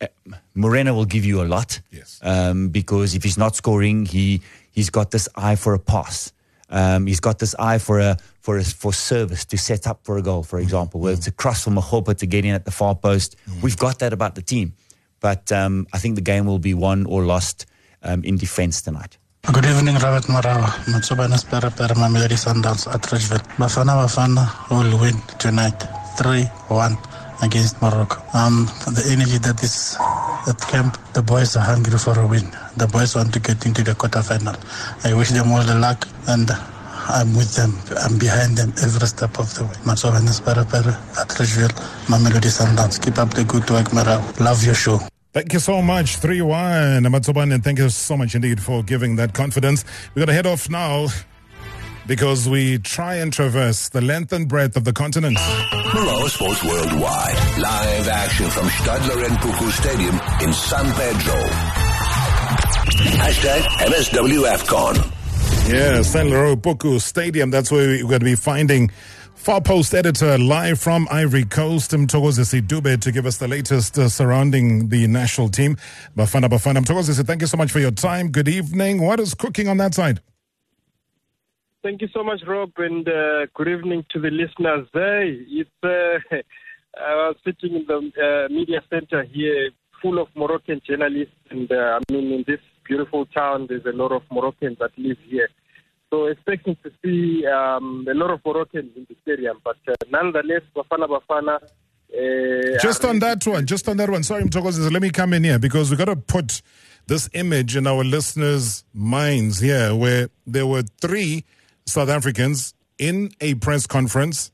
uh, 0.00 0.06
Morena 0.54 0.94
will 0.94 1.04
give 1.04 1.26
you 1.26 1.42
a 1.42 1.44
lot. 1.44 1.80
Yes. 1.90 2.20
Um, 2.22 2.68
because 2.68 3.14
if 3.14 3.22
he's 3.22 3.36
not 3.36 3.54
scoring, 3.54 4.06
he 4.06 4.40
he's 4.72 4.88
got 4.88 5.10
this 5.10 5.28
eye 5.36 5.56
for 5.56 5.74
a 5.74 5.78
pass. 5.78 6.32
Um, 6.70 7.06
he's 7.06 7.20
got 7.20 7.38
this 7.38 7.54
eye 7.58 7.78
for 7.78 8.00
a 8.00 8.16
for 8.40 8.58
a, 8.58 8.64
for 8.64 8.92
service 8.92 9.44
to 9.46 9.58
set 9.58 9.86
up 9.86 10.00
for 10.04 10.18
a 10.18 10.22
goal, 10.22 10.42
for 10.42 10.58
example, 10.58 11.00
whether 11.00 11.16
it's 11.16 11.26
a 11.26 11.32
cross 11.32 11.64
from 11.64 11.78
a 11.78 11.80
Makgopa 11.80 12.16
to 12.18 12.26
get 12.26 12.44
in 12.44 12.54
at 12.54 12.64
the 12.64 12.70
far 12.70 12.94
post. 12.94 13.36
We've 13.62 13.76
got 13.76 13.98
that 13.98 14.12
about 14.12 14.34
the 14.34 14.42
team, 14.42 14.74
but 15.20 15.52
um, 15.52 15.86
I 15.92 15.98
think 15.98 16.14
the 16.14 16.22
game 16.22 16.46
will 16.46 16.58
be 16.58 16.74
won 16.74 17.06
or 17.06 17.24
lost 17.24 17.66
um, 18.02 18.24
in 18.24 18.36
defense 18.36 18.82
tonight. 18.82 19.18
Good 19.52 19.66
evening, 19.66 19.96
Robert 19.96 20.24
Marawa. 20.24 20.68
Matsubana 20.88 21.38
Spera 21.38 21.70
Pera 21.70 21.94
Mamelodi 21.94 22.36
Sundowns 22.36 22.88
at 22.92 23.02
Ridgeville. 23.02 23.44
Bafana 23.58 23.92
Bafana 24.00 24.48
will 24.70 24.98
win 24.98 25.20
tonight 25.38 25.78
3 26.16 26.44
1 26.68 26.96
against 27.42 27.80
Morocco. 27.82 28.22
Um, 28.32 28.66
the 28.86 29.04
energy 29.12 29.36
that 29.38 29.58
this 29.58 29.96
at 30.46 30.60
camp. 30.60 30.98
The 31.12 31.22
boys 31.22 31.56
are 31.56 31.64
hungry 31.64 31.98
for 31.98 32.18
a 32.18 32.26
win. 32.26 32.50
The 32.76 32.86
boys 32.86 33.14
want 33.14 33.32
to 33.34 33.40
get 33.40 33.64
into 33.66 33.82
the 33.82 33.92
quarterfinal. 33.94 34.56
I 35.04 35.14
wish 35.14 35.30
them 35.30 35.52
all 35.52 35.62
the 35.62 35.78
luck 35.78 36.06
and 36.28 36.50
I'm 37.06 37.34
with 37.36 37.54
them. 37.54 37.72
I'm 37.98 38.18
behind 38.18 38.56
them 38.56 38.72
every 38.82 39.06
step 39.06 39.38
of 39.38 39.52
the 39.54 39.64
way. 39.64 39.76
Matsovenes 39.84 40.40
Parapara, 40.40 40.94
Atteridgeville, 41.14 41.74
Mamelodi 42.06 42.48
Sundowns. 42.48 43.02
Keep 43.02 43.18
up 43.18 43.30
the 43.34 43.44
good 43.44 43.68
work, 43.70 43.92
Mara. 43.92 44.24
Love 44.40 44.64
your 44.64 44.74
show. 44.74 44.98
Thank 45.32 45.52
you 45.52 45.58
so 45.58 45.82
much, 45.82 46.16
3 46.16 46.42
1. 46.42 47.02
Matsoban, 47.04 47.52
and 47.52 47.62
thank 47.62 47.78
you 47.78 47.88
so 47.90 48.16
much 48.16 48.34
indeed 48.34 48.62
for 48.62 48.82
giving 48.82 49.16
that 49.16 49.34
confidence. 49.34 49.84
We're 50.14 50.20
going 50.20 50.28
to 50.28 50.34
head 50.34 50.46
off 50.46 50.70
now 50.70 51.08
because 52.06 52.48
we 52.48 52.78
try 52.78 53.16
and 53.16 53.32
traverse 53.32 53.88
the 53.88 54.00
length 54.00 54.32
and 54.32 54.48
breadth 54.48 54.76
of 54.76 54.84
the 54.84 54.92
continent. 54.92 55.36
Marawa 55.38 56.28
Sports 56.28 56.62
Worldwide. 56.64 57.58
Live 57.58 58.08
action 58.08 58.50
from 58.50 58.68
Stade 58.68 59.08
Laurent 59.08 59.38
Pokou 59.40 59.70
Stadium 59.70 60.20
in 60.40 60.52
San 60.52 60.84
Pedro. 60.94 61.40
Hashtag 63.24 63.60
MSWFCon. 63.88 65.12
Yeah, 65.72 66.02
San 66.02 66.30
Laro 66.30 66.56
Puku 66.56 67.00
Stadium. 67.00 67.50
That's 67.50 67.70
where 67.70 67.86
we're 67.86 68.02
going 68.02 68.20
to 68.20 68.24
be 68.24 68.34
finding 68.34 68.90
Far 69.34 69.60
Post 69.60 69.94
editor 69.94 70.36
live 70.38 70.78
from 70.78 71.08
Ivory 71.10 71.44
Coast, 71.44 71.90
Mthokozisi 71.92 72.60
Dube, 72.60 73.00
to 73.00 73.12
give 73.12 73.26
us 73.26 73.38
the 73.38 73.48
latest 73.48 73.98
uh, 73.98 74.08
surrounding 74.08 74.88
the 74.88 75.06
national 75.06 75.48
team. 75.48 75.76
Bafana 76.16 76.48
Bafana. 76.48 76.84
Mthokozisi, 76.84 77.26
thank 77.26 77.40
you 77.40 77.46
so 77.46 77.56
much 77.56 77.72
for 77.72 77.78
your 77.78 77.90
time. 77.90 78.30
Good 78.30 78.48
evening. 78.48 79.00
What 79.02 79.20
is 79.20 79.34
cooking 79.34 79.68
on 79.68 79.78
that 79.78 79.94
side? 79.94 80.20
Thank 81.84 82.00
you 82.00 82.08
so 82.14 82.24
much, 82.24 82.40
Rob, 82.46 82.70
and 82.78 83.06
uh, 83.06 83.44
good 83.52 83.68
evening 83.68 84.06
to 84.08 84.18
the 84.18 84.30
listeners. 84.30 84.88
Hey, 84.94 85.36
it's 85.50 85.68
uh, 85.82 86.34
I 86.98 87.14
was 87.14 87.36
sitting 87.44 87.76
in 87.76 87.84
the 87.86 87.98
uh, 87.98 88.50
media 88.50 88.80
center 88.88 89.22
here, 89.22 89.68
full 90.00 90.18
of 90.18 90.28
Moroccan 90.34 90.80
journalists, 90.88 91.34
and 91.50 91.70
uh, 91.70 92.00
I 92.00 92.10
mean, 92.10 92.32
in 92.32 92.44
this 92.46 92.60
beautiful 92.88 93.26
town, 93.26 93.66
there's 93.68 93.84
a 93.84 93.94
lot 93.94 94.12
of 94.12 94.22
Moroccans 94.32 94.78
that 94.78 94.92
live 94.96 95.18
here. 95.28 95.50
So 96.08 96.24
expecting 96.24 96.74
to 96.84 96.90
see 97.04 97.46
um, 97.46 98.06
a 98.10 98.14
lot 98.14 98.30
of 98.30 98.40
Moroccans 98.46 98.92
in 98.96 99.06
the 99.06 99.16
stadium, 99.20 99.60
but 99.62 99.76
uh, 99.86 99.92
nonetheless, 100.10 100.62
Bafana 100.74 101.06
Bafana. 101.06 101.56
Uh, 101.62 102.78
just 102.80 103.04
on 103.04 103.18
that 103.18 103.46
one, 103.46 103.66
just 103.66 103.86
on 103.90 103.98
that 103.98 104.08
one. 104.08 104.22
Sorry, 104.22 104.42
Mthokozisi, 104.42 104.90
let 104.90 105.02
me 105.02 105.10
come 105.10 105.34
in 105.34 105.44
here 105.44 105.58
because 105.58 105.90
we've 105.90 105.98
got 105.98 106.06
to 106.06 106.16
put 106.16 106.62
this 107.08 107.28
image 107.34 107.76
in 107.76 107.86
our 107.86 108.04
listeners' 108.04 108.84
minds 108.94 109.60
here, 109.60 109.94
where 109.94 110.30
there 110.46 110.66
were 110.66 110.84
three 111.02 111.44
South 111.86 112.08
Africans 112.08 112.74
in 112.98 113.30
a 113.40 113.54
press 113.54 113.86
conference 113.86 114.50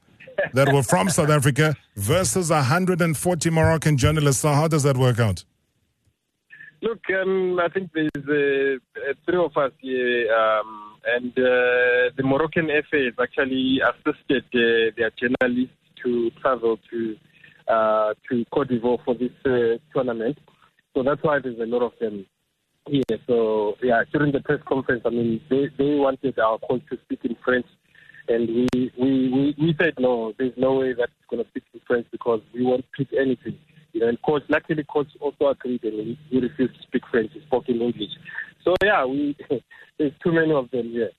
that 0.52 0.72
were 0.72 0.82
from 0.82 1.08
South 1.18 1.30
Africa 1.30 1.76
versus 1.96 2.50
140 2.50 3.50
Moroccan 3.50 3.96
journalists. 3.96 4.42
So 4.42 4.52
how 4.52 4.68
does 4.68 4.82
that 4.82 4.96
work 4.96 5.18
out? 5.18 5.44
Look, 6.82 7.00
um, 7.10 7.60
I 7.60 7.68
think 7.68 7.90
there's 7.92 8.10
uh, 8.16 9.12
three 9.26 9.38
of 9.38 9.54
us 9.56 9.72
here, 9.80 10.32
um, 10.32 10.96
and 11.14 11.30
uh, 11.32 12.10
the 12.16 12.22
Moroccan 12.24 12.68
FA 12.90 13.04
has 13.04 13.14
actually 13.20 13.80
assisted 13.84 14.44
uh, 14.54 14.90
their 14.96 15.10
journalists 15.20 15.74
to 16.02 16.30
travel 16.40 16.78
to 16.90 17.16
uh, 17.68 18.14
to 18.28 18.44
Cote 18.52 18.68
d'Ivoire 18.68 19.04
for 19.04 19.14
this 19.14 19.30
uh, 19.44 19.78
tournament. 19.92 20.38
So 20.94 21.02
that's 21.02 21.22
why 21.22 21.38
there's 21.38 21.60
a 21.60 21.66
lot 21.66 21.82
of 21.82 21.92
them 22.00 22.26
here. 22.90 23.18
So 23.26 23.74
yeah, 23.82 24.02
during 24.12 24.32
the 24.32 24.40
press 24.40 24.60
conference, 24.66 25.02
I 25.04 25.10
mean, 25.10 25.40
they, 25.48 25.68
they 25.78 25.94
wanted 25.96 26.38
our 26.38 26.58
coach 26.58 26.82
to 26.90 26.98
speak 27.04 27.20
in 27.24 27.36
French, 27.44 27.66
and 28.28 28.48
we 28.48 28.92
we, 28.98 29.28
we, 29.32 29.54
we 29.58 29.74
said 29.80 29.94
no, 29.98 30.32
there's 30.38 30.56
no 30.56 30.74
way 30.74 30.92
that's 30.92 31.12
going 31.30 31.42
to 31.42 31.48
speak 31.50 31.64
in 31.72 31.80
French 31.86 32.06
because 32.10 32.40
we 32.54 32.64
won't 32.64 32.84
speak 32.94 33.08
anything. 33.18 33.58
You 33.92 34.00
know, 34.00 34.08
and 34.08 34.22
coach, 34.22 34.42
luckily, 34.48 34.84
coach 34.84 35.08
also 35.20 35.48
agreed 35.48 35.82
and 35.84 36.16
he 36.28 36.38
refused 36.38 36.74
to 36.76 36.82
speak 36.82 37.02
French. 37.10 37.32
He 37.32 37.40
spoke 37.40 37.68
in 37.68 37.80
English. 37.80 38.10
So 38.64 38.74
yeah, 38.84 39.04
we 39.04 39.36
there's 39.98 40.12
too 40.22 40.32
many 40.32 40.52
of 40.52 40.70
them 40.70 40.90
here. 40.90 41.10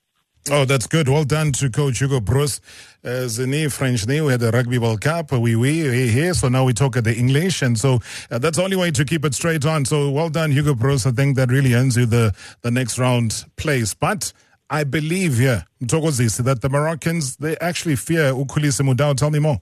Oh, 0.50 0.64
that's 0.64 0.88
good. 0.88 1.08
Well 1.08 1.22
done 1.22 1.52
to 1.52 1.70
Coach 1.70 2.00
Hugo 2.00 2.20
Broos. 2.20 2.60
Uh, 3.04 3.28
French 3.68 4.06
name, 4.08 4.24
we 4.24 4.32
had 4.32 4.40
the 4.40 4.50
Rugby 4.52 4.76
World 4.76 5.00
Cup. 5.00 5.30
We, 5.30 5.54
we, 5.54 5.88
we 5.88 6.08
here. 6.08 6.34
So 6.34 6.48
now 6.48 6.64
we 6.64 6.72
talk 6.72 6.96
at 6.96 7.04
the 7.04 7.16
English. 7.16 7.62
And 7.62 7.78
so 7.78 8.00
uh, 8.28 8.38
that's 8.38 8.56
the 8.56 8.64
only 8.64 8.76
way 8.76 8.90
to 8.90 9.04
keep 9.04 9.24
it 9.24 9.34
straight 9.34 9.64
on. 9.64 9.84
So 9.84 10.10
well 10.10 10.30
done, 10.30 10.50
Hugo 10.50 10.74
Broos. 10.74 11.06
I 11.06 11.12
think 11.12 11.36
that 11.36 11.50
really 11.50 11.74
earns 11.74 11.96
you 11.96 12.06
the, 12.06 12.34
the 12.62 12.72
next 12.72 12.98
round 12.98 13.44
place. 13.56 13.94
But 13.94 14.32
I 14.68 14.82
believe 14.82 15.38
here, 15.38 15.64
Mthokozisi, 15.80 16.42
that 16.44 16.60
the 16.60 16.68
Moroccans, 16.68 17.36
they 17.36 17.56
actually 17.58 17.94
fear 17.94 18.32
Ukhulisi 18.32 18.82
Mudau. 18.82 19.16
Tell 19.16 19.30
me 19.30 19.38
more. 19.38 19.60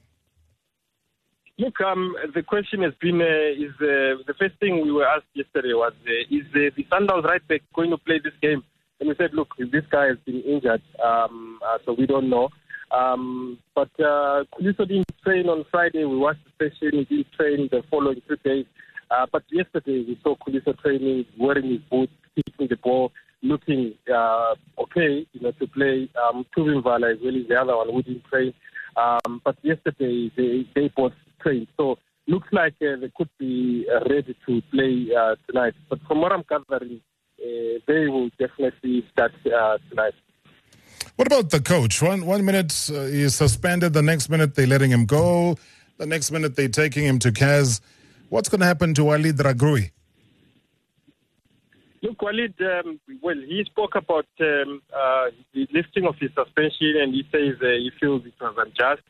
Look, 1.58 1.78
um, 1.82 2.16
the 2.34 2.42
question 2.42 2.80
has 2.84 2.94
been: 3.02 3.20
uh, 3.20 3.24
Is 3.24 3.74
uh, 3.82 4.24
the 4.26 4.34
first 4.38 4.54
thing 4.60 4.80
we 4.80 4.90
were 4.90 5.06
asked 5.06 5.26
yesterday 5.34 5.74
was, 5.74 5.92
uh, 6.06 6.34
is 6.34 6.46
uh, 6.54 6.72
the 6.74 6.86
Sundowns 6.90 7.24
right 7.24 7.46
back 7.48 7.60
going 7.74 7.90
to 7.90 7.98
play 7.98 8.18
this 8.24 8.32
game? 8.40 8.62
And 9.00 9.08
we 9.08 9.14
said, 9.16 9.30
look, 9.32 9.54
this 9.58 9.84
guy 9.90 10.06
has 10.06 10.18
been 10.26 10.42
injured, 10.42 10.82
um, 11.02 11.58
uh, 11.66 11.78
so 11.84 11.94
we 11.94 12.06
don't 12.06 12.28
know. 12.28 12.50
Um, 12.90 13.58
but 13.74 13.88
uh, 13.98 14.44
didn't 14.60 15.06
train 15.24 15.48
on 15.48 15.64
Friday. 15.70 16.04
We 16.04 16.16
watched 16.16 16.40
the 16.44 16.68
session. 16.68 17.06
He 17.08 17.16
didn't 17.16 17.32
train 17.32 17.68
the 17.70 17.82
following 17.90 18.20
two 18.28 18.36
days. 18.44 18.66
Uh, 19.10 19.26
but 19.32 19.42
yesterday 19.50 20.04
we 20.06 20.18
saw 20.22 20.36
Khuliso 20.36 20.78
training, 20.80 21.24
wearing 21.38 21.70
his 21.70 21.80
boots, 21.90 22.12
kicking 22.34 22.68
the 22.68 22.76
ball, 22.76 23.12
looking 23.42 23.94
uh, 24.12 24.54
okay, 24.78 25.26
you 25.32 25.40
know, 25.40 25.52
to 25.52 25.66
play. 25.68 26.08
Um, 26.22 26.44
Tuvin 26.56 26.82
Vala 26.82 27.12
as 27.12 27.18
well 27.22 27.36
as 27.36 27.48
the 27.48 27.54
other 27.56 27.76
one 27.76 27.90
who 27.90 28.02
didn't 28.02 28.24
train. 28.24 28.52
Um, 28.96 29.40
but 29.44 29.56
yesterday 29.62 30.30
they, 30.36 30.68
they 30.74 30.92
both 30.94 31.12
trained. 31.40 31.68
So 31.76 31.96
looks 32.26 32.48
like 32.52 32.74
uh, 32.82 32.96
they 33.00 33.10
could 33.16 33.30
be 33.38 33.86
uh, 33.90 34.04
ready 34.08 34.36
to 34.46 34.62
play 34.70 35.08
uh, 35.16 35.36
tonight. 35.46 35.74
But 35.88 36.00
from 36.06 36.20
what 36.20 36.32
I'm 36.32 36.44
gathering, 36.48 37.00
they 37.86 38.08
will 38.08 38.30
definitely 38.38 39.06
start 39.12 39.32
uh, 39.46 39.78
tonight. 39.88 40.14
What 41.16 41.26
about 41.26 41.50
the 41.50 41.60
coach? 41.60 42.00
One 42.00 42.24
one 42.26 42.44
minute 42.44 42.72
uh, 42.94 43.04
he's 43.04 43.34
suspended, 43.34 43.92
the 43.92 44.02
next 44.02 44.28
minute 44.28 44.54
they're 44.54 44.66
letting 44.66 44.90
him 44.90 45.06
go, 45.06 45.56
the 45.98 46.06
next 46.06 46.30
minute 46.30 46.56
they're 46.56 46.68
taking 46.68 47.04
him 47.04 47.18
to 47.20 47.32
CAS. 47.32 47.80
What's 48.28 48.48
going 48.48 48.60
to 48.60 48.66
happen 48.66 48.94
to 48.94 49.04
Walid 49.04 49.36
Regragui? 49.36 49.90
Look, 52.02 52.22
Walid, 52.22 52.54
um, 52.60 52.98
well, 53.20 53.36
he 53.36 53.62
spoke 53.64 53.94
about 53.94 54.26
um, 54.40 54.80
uh, 54.94 55.26
the 55.52 55.68
lifting 55.72 56.06
of 56.06 56.16
his 56.18 56.30
suspension 56.34 56.94
and 57.02 57.12
he 57.12 57.24
says 57.30 57.56
uh, 57.60 57.66
he 57.66 57.90
feels 58.00 58.24
it 58.24 58.32
was 58.40 58.54
unjust. 58.56 59.02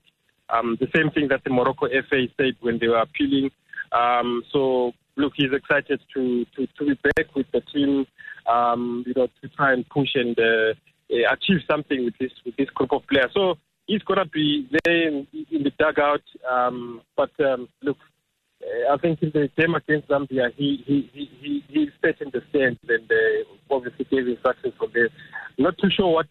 Um, 0.48 0.76
the 0.80 0.88
same 0.94 1.10
thing 1.10 1.28
that 1.28 1.44
the 1.44 1.50
Morocco 1.50 1.86
FA 1.86 2.26
said 2.36 2.54
when 2.60 2.78
they 2.80 2.88
were 2.88 2.98
appealing. 2.98 3.50
Um, 3.92 4.42
so, 4.52 4.92
look, 5.16 5.32
he's 5.36 5.52
excited 5.52 6.00
to, 6.14 6.44
to, 6.56 6.66
to 6.66 6.86
be 6.86 6.94
back 7.16 7.34
with 7.34 7.46
the 7.52 7.60
team, 7.72 8.06
um, 8.46 9.04
you 9.06 9.14
know, 9.16 9.28
to 9.42 9.48
try 9.48 9.72
and 9.72 9.88
push 9.88 10.10
and 10.14 10.38
uh, 10.38 10.74
uh, 11.12 11.32
achieve 11.32 11.60
something 11.70 12.04
with 12.04 12.14
this 12.18 12.32
with 12.44 12.56
this 12.56 12.70
group 12.70 12.92
of 12.92 13.06
players. 13.06 13.30
So 13.34 13.56
he's 13.86 14.02
going 14.02 14.18
to 14.18 14.26
be 14.26 14.68
there 14.84 15.08
in, 15.08 15.26
in 15.50 15.62
the 15.62 15.72
dugout. 15.78 16.22
Um, 16.48 17.02
but 17.16 17.30
um, 17.40 17.68
look, 17.82 17.98
uh, 18.62 18.92
I 18.92 18.96
think 18.98 19.22
in 19.22 19.30
the 19.32 19.50
game 19.56 19.74
against 19.74 20.08
Zambia, 20.08 20.52
he 20.54 20.82
he 20.86 21.10
he 21.12 21.30
he, 21.40 21.64
he 21.68 21.90
set 22.02 22.20
in 22.20 22.30
the 22.32 22.42
stand 22.50 22.78
and 22.88 23.10
uh, 23.10 23.74
obviously 23.74 24.06
gave 24.10 24.28
instructions 24.28 24.74
from 24.78 24.90
there. 24.94 25.08
Not 25.58 25.78
too 25.78 25.90
sure 25.90 26.12
what 26.12 26.26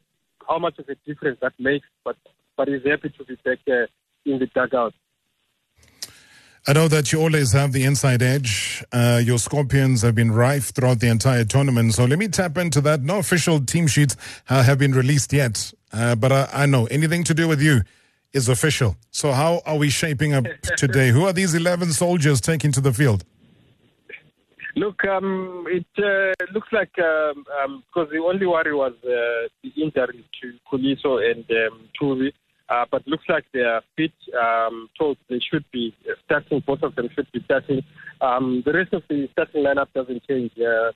how 0.48 0.60
much 0.60 0.80
of 0.80 0.88
a 0.90 0.96
difference 1.06 1.40
that 1.42 1.54
makes, 1.60 1.88
but 2.04 2.16
but 2.56 2.68
he's 2.68 2.86
happy 2.86 3.10
to 3.10 3.26
be 3.26 3.36
back 3.44 3.60
uh, 3.68 3.88
in 4.26 4.40
the 4.40 4.48
dugout. 4.48 4.94
I 6.68 6.74
know 6.74 6.88
that 6.88 7.12
you 7.12 7.22
always 7.22 7.54
have 7.54 7.72
the 7.72 7.84
inside 7.84 8.22
edge. 8.22 8.84
Uh, 8.92 9.22
your 9.24 9.40
Scorpions 9.40 10.02
have 10.02 10.14
been 10.14 10.32
rife 10.32 10.74
throughout 10.74 11.00
the 11.00 11.08
entire 11.08 11.46
tournament. 11.46 11.94
So 11.94 12.06
let 12.06 12.20
me 12.20 12.28
tap 12.28 12.58
into 12.58 12.82
that. 12.82 13.02
No 13.02 13.20
official 13.20 13.60
team 13.62 13.88
sheets 13.88 14.16
uh, 14.50 14.64
have 14.64 14.78
been 14.78 14.92
released 14.94 15.32
yet. 15.32 15.72
Uh, 15.92 16.16
but 16.16 16.32
I, 16.32 16.50
I, 16.54 16.66
know 16.66 16.86
anything 16.88 17.24
to 17.24 17.34
do 17.34 17.48
with 17.48 17.62
you 17.62 17.82
is 18.34 18.48
official. 18.50 18.96
So 19.10 19.32
how 19.32 19.62
are 19.66 19.78
we 19.78 19.90
shaping 19.90 20.34
up 20.34 20.46
today? 20.78 21.10
Who 21.10 21.26
are 21.26 21.34
these 21.34 21.56
11 21.56 21.94
soldiers 21.94 22.40
taking 22.42 22.72
to 22.74 22.82
the 22.82 22.94
field? 22.94 23.24
Look, 24.76 25.04
um, 25.06 25.66
it 25.68 25.88
uh, 25.98 26.46
looks 26.54 26.70
like 26.72 26.92
because 26.96 27.36
um, 27.66 27.84
um, 27.96 28.08
the 28.12 28.20
only 28.24 28.46
worry 28.46 28.74
was 28.74 28.94
uh, 29.04 29.48
the 29.64 29.72
injury 29.82 30.24
to 30.42 30.54
Khuliso 30.72 31.20
and 31.20 31.44
um, 31.50 31.90
Turi. 32.00 32.32
Uh, 32.70 32.86
but 32.92 33.08
looks 33.08 33.24
like 33.28 33.46
they 33.54 33.62
are 33.62 33.82
fit. 33.96 34.12
Um, 34.40 34.90
told 34.98 35.18
they 35.30 35.40
should 35.40 35.66
be 35.72 35.96
starting. 36.26 36.62
Both 36.66 36.84
of 36.84 36.96
them 36.96 37.10
should 37.16 37.32
be 37.32 37.42
starting. 37.46 37.82
Um, 38.22 38.62
the 38.66 38.74
rest 38.74 38.94
of 38.94 39.04
the 39.10 39.28
starting 39.32 39.64
lineup 39.64 39.88
doesn't 39.96 40.22
change. 40.28 40.52
Uh, 40.58 40.92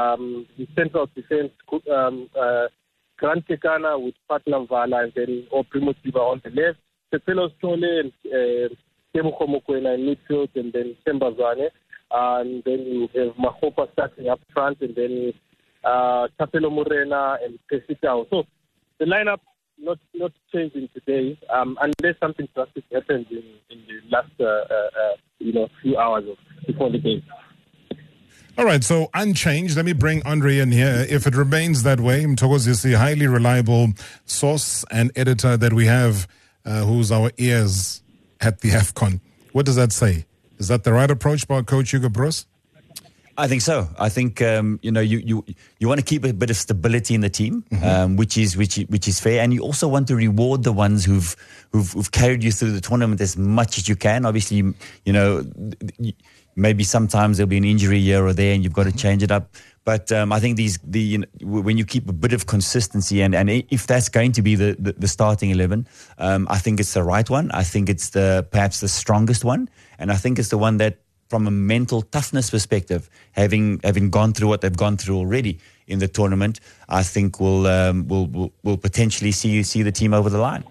um, 0.00 0.46
the 0.58 0.66
central 0.74 1.08
defense, 1.14 1.52
um, 1.92 2.28
uh, 2.40 2.66
Grant 3.18 3.44
with 3.48 4.14
Patna 4.28 4.64
Vala 4.66 5.04
and 5.04 5.12
then 5.14 5.46
Oprimo 5.52 5.94
Tiba 6.04 6.18
on 6.18 6.42
the 6.44 6.50
left. 6.50 6.78
Sphephelo 7.12 7.50
Sithole 7.62 8.00
and 8.00 8.12
uh, 8.26 8.74
Teboho 9.14 9.46
Mokoena 9.48 9.94
in 9.94 10.16
midfield 10.16 10.48
and 10.56 10.72
then 10.72 10.96
Themba 11.06 11.36
Zwane. 11.36 11.68
And 12.10 12.62
then 12.64 12.80
you 12.80 13.08
have 13.14 13.34
Makgopa 13.36 13.92
starting 13.92 14.28
up 14.28 14.40
front 14.52 14.80
and 14.80 14.94
then 14.96 15.32
uh, 15.84 16.28
Thapelo 16.40 16.72
Morena 16.72 17.38
and 17.44 17.58
Percy 17.68 17.96
Tau. 18.02 18.26
So 18.30 18.44
the 18.98 19.04
lineup 19.04 19.40
not 19.78 19.98
not 20.14 20.32
changing 20.52 20.88
today 20.94 21.38
um, 21.50 21.78
unless 21.80 22.18
something 22.20 22.48
drastic 22.54 22.84
happens 22.92 23.26
in, 23.30 23.42
in 23.70 23.82
the 23.86 24.00
last 24.10 24.30
uh, 24.40 24.44
uh, 24.44 24.74
uh, 24.74 25.16
you 25.38 25.52
know 25.52 25.68
few 25.82 25.96
hours 25.96 26.24
before 26.66 26.90
the 26.90 26.98
game. 26.98 27.22
All 28.56 28.64
right, 28.64 28.84
so 28.84 29.10
unchanged. 29.14 29.76
Let 29.76 29.84
me 29.84 29.94
bring 29.94 30.24
Andre 30.24 30.58
in 30.58 30.70
here. 30.70 31.04
If 31.08 31.26
it 31.26 31.34
remains 31.34 31.82
that 31.82 32.00
way, 32.00 32.24
Mtokozi 32.24 32.68
is 32.68 32.82
the 32.82 32.92
highly 32.92 33.26
reliable 33.26 33.88
source 34.26 34.84
and 34.92 35.10
editor 35.16 35.56
that 35.56 35.72
we 35.72 35.86
have, 35.86 36.28
uh, 36.64 36.84
who's 36.84 37.10
our 37.10 37.32
ears 37.36 38.02
at 38.40 38.60
the 38.60 38.70
AFCON. 38.80 39.20
What 39.52 39.66
does 39.66 39.74
that 39.74 39.90
say? 39.90 40.26
Is 40.58 40.68
that 40.68 40.84
the 40.84 40.92
right 40.92 41.10
approach 41.10 41.48
by 41.48 41.62
Coach 41.62 41.90
Hugo 41.90 42.08
Broos? 42.08 42.46
I 43.36 43.48
think 43.48 43.62
so. 43.62 43.88
I 43.98 44.08
think 44.08 44.40
um, 44.42 44.78
you 44.82 44.92
know 44.92 45.00
you, 45.00 45.18
you 45.18 45.44
you 45.78 45.88
want 45.88 45.98
to 45.98 46.04
keep 46.04 46.24
a 46.24 46.32
bit 46.32 46.50
of 46.50 46.56
stability 46.56 47.14
in 47.14 47.20
the 47.20 47.28
team, 47.28 47.64
mm-hmm. 47.70 47.84
um, 47.84 48.16
which 48.16 48.38
is 48.38 48.56
which 48.56 48.76
which 48.88 49.08
is 49.08 49.18
fair, 49.18 49.42
and 49.42 49.52
you 49.52 49.60
also 49.60 49.88
want 49.88 50.08
to 50.08 50.16
reward 50.16 50.62
the 50.62 50.72
ones 50.72 51.04
who've 51.04 51.34
who've, 51.72 51.90
who've 51.92 52.12
carried 52.12 52.44
you 52.44 52.52
through 52.52 52.72
the 52.72 52.80
tournament 52.80 53.20
as 53.20 53.36
much 53.36 53.78
as 53.78 53.88
you 53.88 53.96
can. 53.96 54.24
Obviously, 54.24 54.58
you, 54.58 54.74
you 55.04 55.12
know 55.12 55.44
maybe 56.56 56.84
sometimes 56.84 57.36
there'll 57.36 57.48
be 57.48 57.56
an 57.56 57.64
injury 57.64 58.00
here 58.00 58.24
or 58.24 58.32
there, 58.32 58.54
and 58.54 58.62
you've 58.62 58.72
got 58.72 58.84
to 58.84 58.92
change 58.92 59.22
it 59.22 59.30
up. 59.30 59.50
But 59.84 60.10
um, 60.12 60.32
I 60.32 60.40
think 60.40 60.56
these 60.56 60.78
the 60.82 61.00
you 61.00 61.18
know, 61.18 61.26
when 61.40 61.76
you 61.76 61.84
keep 61.84 62.08
a 62.08 62.12
bit 62.12 62.32
of 62.32 62.46
consistency 62.46 63.20
and, 63.20 63.34
and 63.34 63.50
if 63.50 63.86
that's 63.86 64.08
going 64.08 64.32
to 64.32 64.42
be 64.42 64.54
the, 64.54 64.76
the, 64.78 64.92
the 64.92 65.08
starting 65.08 65.50
eleven, 65.50 65.86
um, 66.18 66.46
I 66.48 66.58
think 66.58 66.80
it's 66.80 66.94
the 66.94 67.02
right 67.02 67.28
one. 67.28 67.50
I 67.50 67.64
think 67.64 67.90
it's 67.90 68.10
the 68.10 68.46
perhaps 68.50 68.80
the 68.80 68.88
strongest 68.88 69.44
one, 69.44 69.68
and 69.98 70.10
I 70.10 70.16
think 70.16 70.38
it's 70.38 70.48
the 70.48 70.58
one 70.58 70.78
that 70.78 70.98
from 71.34 71.48
a 71.48 71.50
mental 71.50 72.00
toughness 72.00 72.48
perspective, 72.48 73.10
having 73.32 73.80
having 73.82 74.08
gone 74.08 74.32
through 74.32 74.46
what 74.46 74.60
they've 74.60 74.76
gone 74.76 74.96
through 74.96 75.16
already 75.16 75.58
in 75.88 75.98
the 75.98 76.06
tournament, 76.06 76.60
I 76.88 77.02
think 77.02 77.40
will 77.40 77.66
um, 77.66 78.06
will 78.06 78.28
will 78.28 78.52
will 78.62 78.76
potentially 78.76 79.32
see 79.32 79.48
you 79.48 79.64
see 79.64 79.82
the 79.82 79.90
team 79.90 80.14
over 80.14 80.30
the 80.30 80.38
line. 80.38 80.62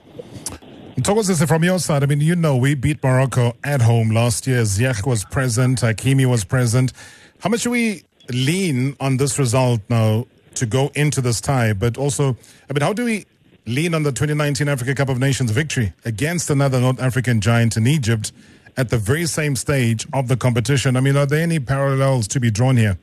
Thokozise, 1.01 1.45
from 1.45 1.65
your 1.65 1.79
side, 1.79 2.01
I 2.01 2.05
mean, 2.05 2.21
you 2.21 2.37
know, 2.37 2.55
we 2.55 2.75
beat 2.75 3.03
Morocco 3.03 3.57
at 3.65 3.81
home 3.81 4.11
last 4.11 4.47
year. 4.47 4.61
Ziyech 4.61 5.05
was 5.05 5.25
present, 5.25 5.81
Hakimi 5.81 6.25
was 6.25 6.45
present. 6.45 6.93
How 7.41 7.49
much 7.49 7.63
do 7.63 7.71
we 7.71 8.03
lean 8.29 8.95
on 9.01 9.17
this 9.17 9.37
result 9.37 9.81
now 9.89 10.27
to 10.55 10.65
go 10.65 10.91
into 10.95 11.19
this 11.19 11.41
tie? 11.41 11.73
But 11.73 11.97
also, 11.97 12.37
I 12.69 12.73
mean, 12.73 12.83
how 12.83 12.93
do 12.93 13.03
we 13.03 13.25
lean 13.65 13.93
on 13.93 14.03
the 14.03 14.13
2019 14.13 14.69
Africa 14.69 14.95
Cup 14.95 15.09
of 15.09 15.19
Nations 15.19 15.51
victory 15.51 15.91
against 16.05 16.49
another 16.49 16.79
North 16.79 17.01
African 17.01 17.41
giant 17.41 17.75
in 17.75 17.85
Egypt? 17.85 18.31
At 18.75 18.89
the 18.89 18.97
very 18.97 19.25
same 19.25 19.55
stage 19.55 20.07
of 20.13 20.27
the 20.27 20.35
competition. 20.35 20.97
I 20.97 20.99
mean, 20.99 21.15
are 21.15 21.25
there 21.25 21.41
any 21.41 21.59
parallels 21.59 22.27
to 22.29 22.39
be 22.39 22.49
drawn 22.49 22.77
here? 22.77 22.97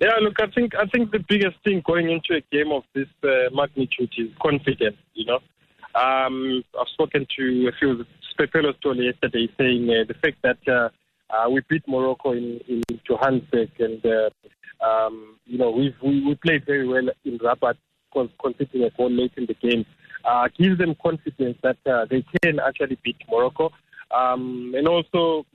Yeah, 0.00 0.16
look, 0.20 0.40
I 0.40 0.46
think 0.48 0.74
I 0.74 0.86
think 0.86 1.10
the 1.10 1.24
biggest 1.26 1.56
thing 1.64 1.82
going 1.86 2.10
into 2.10 2.34
a 2.34 2.42
game 2.54 2.70
of 2.70 2.82
this 2.94 3.08
uh, 3.24 3.48
magnitude 3.54 4.12
is 4.18 4.28
confidence. 4.42 4.96
You 5.14 5.26
know, 5.26 5.38
um, 5.94 6.62
I've 6.78 6.88
spoken 6.88 7.26
to 7.36 7.68
a 7.68 7.72
few 7.78 8.04
Sphephelo 8.38 8.74
Sithole 8.74 9.04
yesterday, 9.04 9.48
saying 9.58 9.88
uh, 9.88 10.04
the 10.06 10.14
fact 10.14 10.36
that 10.42 10.58
uh, 10.68 10.90
uh, 11.34 11.48
we 11.48 11.62
beat 11.68 11.82
Morocco 11.88 12.32
in, 12.32 12.60
in 12.68 12.82
Johannesburg, 13.06 13.70
and 13.78 14.04
uh, 14.04 14.84
um, 14.86 15.38
you 15.46 15.56
know 15.56 15.70
we 15.70 15.94
we 16.02 16.34
played 16.36 16.66
very 16.66 16.86
well 16.86 17.08
in 17.24 17.38
Rabat, 17.38 17.76
conceding 18.12 18.84
a 18.84 18.90
goal 18.90 19.10
late 19.10 19.32
in 19.38 19.46
the 19.46 19.54
game, 19.54 19.86
uh, 20.24 20.48
gives 20.58 20.78
them 20.78 20.94
confidence 21.02 21.58
that 21.62 21.78
uh, 21.86 22.04
they 22.04 22.24
can 22.42 22.60
actually 22.60 22.98
beat 23.02 23.16
Morocco. 23.30 23.72
Um, 24.10 24.74
and 24.76 24.86
also, 24.88 25.46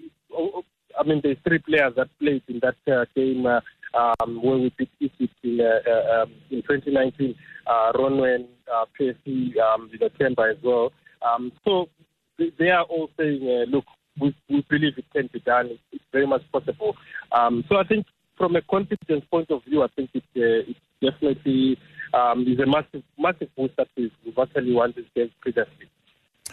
I 0.99 1.03
mean, 1.03 1.21
there's 1.23 1.37
three 1.47 1.59
players 1.59 1.93
that 1.95 2.09
played 2.19 2.43
in 2.47 2.59
that 2.61 2.75
uh, 2.91 3.05
game 3.15 3.45
uh, 3.45 3.61
um, 3.93 4.41
where 4.43 4.57
we 4.57 4.73
beat 4.77 4.89
Egypt 4.99 5.33
in, 5.43 5.59
uh, 5.61 5.89
uh 5.89 6.23
um, 6.23 6.33
in 6.49 6.61
2019. 6.61 7.35
Uh, 7.67 7.91
Ronwen, 7.93 8.47
uh, 8.73 8.85
PSC, 8.99 9.57
um, 9.59 9.89
you 9.91 9.99
know, 9.99 10.43
as 10.43 10.57
well. 10.63 10.91
Um, 11.21 11.51
so 11.63 11.89
they 12.37 12.69
are 12.69 12.83
all 12.83 13.09
saying, 13.17 13.41
uh, 13.43 13.69
look, 13.69 13.85
we, 14.19 14.35
we 14.49 14.65
believe 14.69 14.97
it 14.97 15.05
can 15.13 15.29
be 15.31 15.39
done. 15.39 15.67
It's, 15.67 15.81
it's 15.91 16.03
very 16.11 16.27
much 16.27 16.41
possible. 16.51 16.95
Um, 17.31 17.63
so 17.69 17.77
I 17.77 17.83
think 17.83 18.05
from 18.37 18.55
a 18.55 18.61
confidence 18.61 19.25
point 19.29 19.51
of 19.51 19.63
view, 19.65 19.83
I 19.83 19.87
think 19.95 20.09
it, 20.13 20.23
uh, 20.35 20.71
it 20.71 20.75
definitely 21.01 21.77
um, 22.13 22.45
is 22.47 22.59
a 22.59 22.65
massive, 22.65 23.03
massive 23.17 23.49
boost 23.55 23.75
that 23.77 23.87
we've, 23.95 24.11
we've 24.25 24.37
actually 24.37 24.73
won 24.73 24.93
this 24.95 25.05
game 25.15 25.31
previously. 25.41 25.87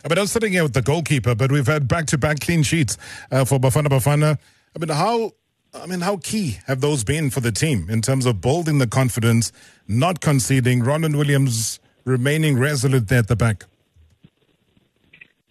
I 0.04 0.08
mean, 0.08 0.18
I 0.18 0.20
was 0.20 0.32
sitting 0.32 0.52
here 0.52 0.62
with 0.62 0.74
the 0.74 0.82
goalkeeper, 0.82 1.34
but 1.34 1.50
we've 1.50 1.66
had 1.66 1.88
back-to-back 1.88 2.40
clean 2.40 2.62
sheets 2.62 2.96
uh, 3.30 3.44
for 3.44 3.58
Bafana 3.58 3.88
Bafana. 3.88 4.38
I 4.74 4.78
mean, 4.78 4.90
how 4.90 5.32
I 5.74 5.86
mean, 5.86 6.00
how 6.00 6.16
key 6.18 6.58
have 6.66 6.80
those 6.80 7.04
been 7.04 7.30
for 7.30 7.40
the 7.40 7.52
team 7.52 7.88
in 7.90 8.00
terms 8.00 8.26
of 8.26 8.40
building 8.40 8.78
the 8.78 8.86
confidence, 8.86 9.52
not 9.86 10.20
conceding, 10.20 10.80
Ronwen 10.82 11.16
Williams 11.16 11.78
remaining 12.04 12.58
resolute 12.58 13.08
there 13.08 13.18
at 13.18 13.28
the 13.28 13.36
back? 13.36 13.64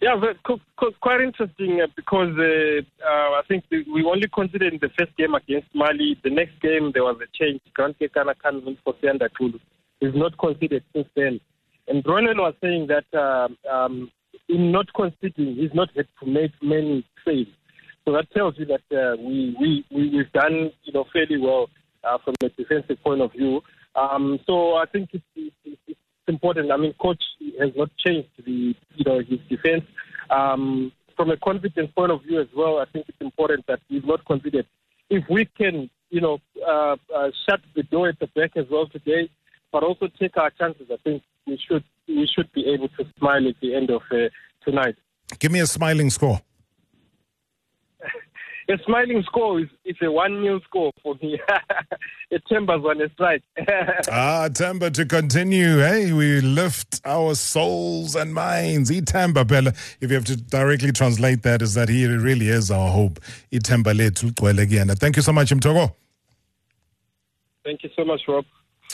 Yeah, 0.00 0.14
quite 1.00 1.20
interesting 1.20 1.80
uh, 1.80 1.88
because 1.96 2.36
uh, 2.38 2.80
uh, 3.04 3.08
I 3.08 3.42
think 3.48 3.64
we 3.70 4.04
only 4.04 4.28
considered 4.28 4.72
in 4.72 4.78
the 4.80 4.90
first 4.96 5.16
game 5.16 5.34
against 5.34 5.68
Mali. 5.74 6.16
The 6.22 6.30
next 6.30 6.60
game, 6.60 6.92
there 6.94 7.02
was 7.02 7.16
a 7.20 7.26
change. 7.36 7.60
Grant 7.74 7.98
Kekana 7.98 8.34
Kanvin 8.44 8.76
for 8.84 8.94
Siyanda 8.94 9.28
Xulu. 9.30 9.58
He's 9.98 10.14
not 10.14 10.38
considered 10.38 10.84
since 10.94 11.08
then. 11.16 11.40
And 11.88 12.04
Ronwen 12.04 12.38
was 12.38 12.54
saying 12.62 12.86
that 12.88 13.06
uh, 13.12 13.48
um, 13.68 14.10
in 14.48 14.72
not 14.72 14.86
conceding, 14.94 15.56
he's 15.56 15.74
not 15.74 15.90
had 15.94 16.06
to 16.20 16.26
make 16.26 16.52
many 16.62 17.06
saves. 17.24 17.50
So 18.04 18.12
that 18.12 18.30
tells 18.32 18.54
you 18.58 18.66
that 18.66 18.96
uh, 18.96 19.16
we, 19.18 19.54
we, 19.60 19.84
we, 19.90 20.10
we've 20.16 20.32
done, 20.32 20.70
you 20.84 20.92
know, 20.92 21.04
fairly 21.12 21.38
well 21.38 21.68
uh, 22.04 22.18
from 22.24 22.34
a 22.42 22.48
defensive 22.48 23.02
point 23.02 23.20
of 23.20 23.32
view. 23.32 23.60
Um, 23.94 24.38
so 24.46 24.74
I 24.76 24.84
think 24.90 25.10
it's, 25.12 25.24
it's, 25.36 25.54
it's, 25.64 25.98
important. 26.26 26.70
I 26.70 26.76
mean, 26.76 26.92
coach 27.00 27.22
has 27.58 27.70
not 27.74 27.90
changed 27.96 28.28
the, 28.44 28.74
you 28.96 29.04
know, 29.06 29.18
his 29.18 29.38
defense. 29.48 29.84
Um, 30.28 30.92
from 31.16 31.30
a 31.30 31.38
confidence 31.38 31.90
point 31.96 32.12
of 32.12 32.22
view 32.22 32.38
as 32.38 32.48
well, 32.54 32.78
I 32.78 32.84
think 32.84 33.06
it's 33.08 33.20
important 33.20 33.66
that 33.66 33.80
we've 33.90 34.04
not 34.04 34.24
considered. 34.26 34.66
If 35.08 35.24
we 35.30 35.46
can, 35.46 35.88
you 36.10 36.20
know, 36.20 36.38
uh, 36.66 36.96
uh, 37.14 37.30
shut 37.48 37.60
the 37.74 37.82
door 37.82 38.08
at 38.08 38.18
the 38.18 38.26
back 38.28 38.56
as 38.56 38.66
well 38.70 38.86
today, 38.86 39.30
but 39.72 39.82
also 39.82 40.08
take 40.20 40.36
our 40.36 40.50
chances, 40.50 40.88
I 40.92 40.96
think 41.02 41.22
we 41.48 41.58
should 41.66 41.84
we 42.06 42.28
should 42.34 42.50
be 42.52 42.66
able 42.72 42.88
to 42.88 43.04
smile 43.18 43.46
at 43.48 43.54
the 43.60 43.74
end 43.74 43.90
of 43.90 44.02
uh, 44.12 44.28
tonight. 44.64 44.96
Give 45.38 45.52
me 45.52 45.60
a 45.60 45.66
smiling 45.66 46.10
score. 46.10 46.40
a 48.68 48.78
smiling 48.86 49.22
score 49.26 49.60
is, 49.60 49.68
is 49.84 49.96
a 50.02 50.10
one 50.10 50.42
nil 50.42 50.60
score 50.64 50.92
for 51.02 51.14
me. 51.22 51.38
it 52.30 52.42
Temba's 52.50 52.84
on 52.84 53.00
a 53.00 53.08
strike. 53.10 53.42
ah, 54.10 54.48
Temba 54.50 54.92
to 54.94 55.04
continue. 55.04 55.78
Hey, 55.78 56.12
we 56.12 56.40
lift 56.40 57.00
our 57.04 57.34
souls 57.34 58.14
and 58.14 58.32
minds. 58.32 58.90
Itemba 58.90 59.46
Bella. 59.46 59.72
If 60.00 60.10
you 60.10 60.14
have 60.14 60.24
to 60.26 60.36
directly 60.36 60.92
translate 60.92 61.42
that, 61.42 61.62
is 61.62 61.74
that 61.74 61.88
he 61.88 62.06
really 62.06 62.48
is 62.48 62.70
our 62.70 62.90
hope. 62.90 63.20
Itemba 63.52 63.94
le 63.96 64.62
again. 64.62 64.88
Thank 64.88 65.16
you 65.16 65.22
so 65.22 65.32
much, 65.32 65.50
Mtogo. 65.50 65.92
Thank 67.64 67.82
you 67.82 67.90
so 67.94 68.04
much, 68.04 68.22
Rob. 68.26 68.46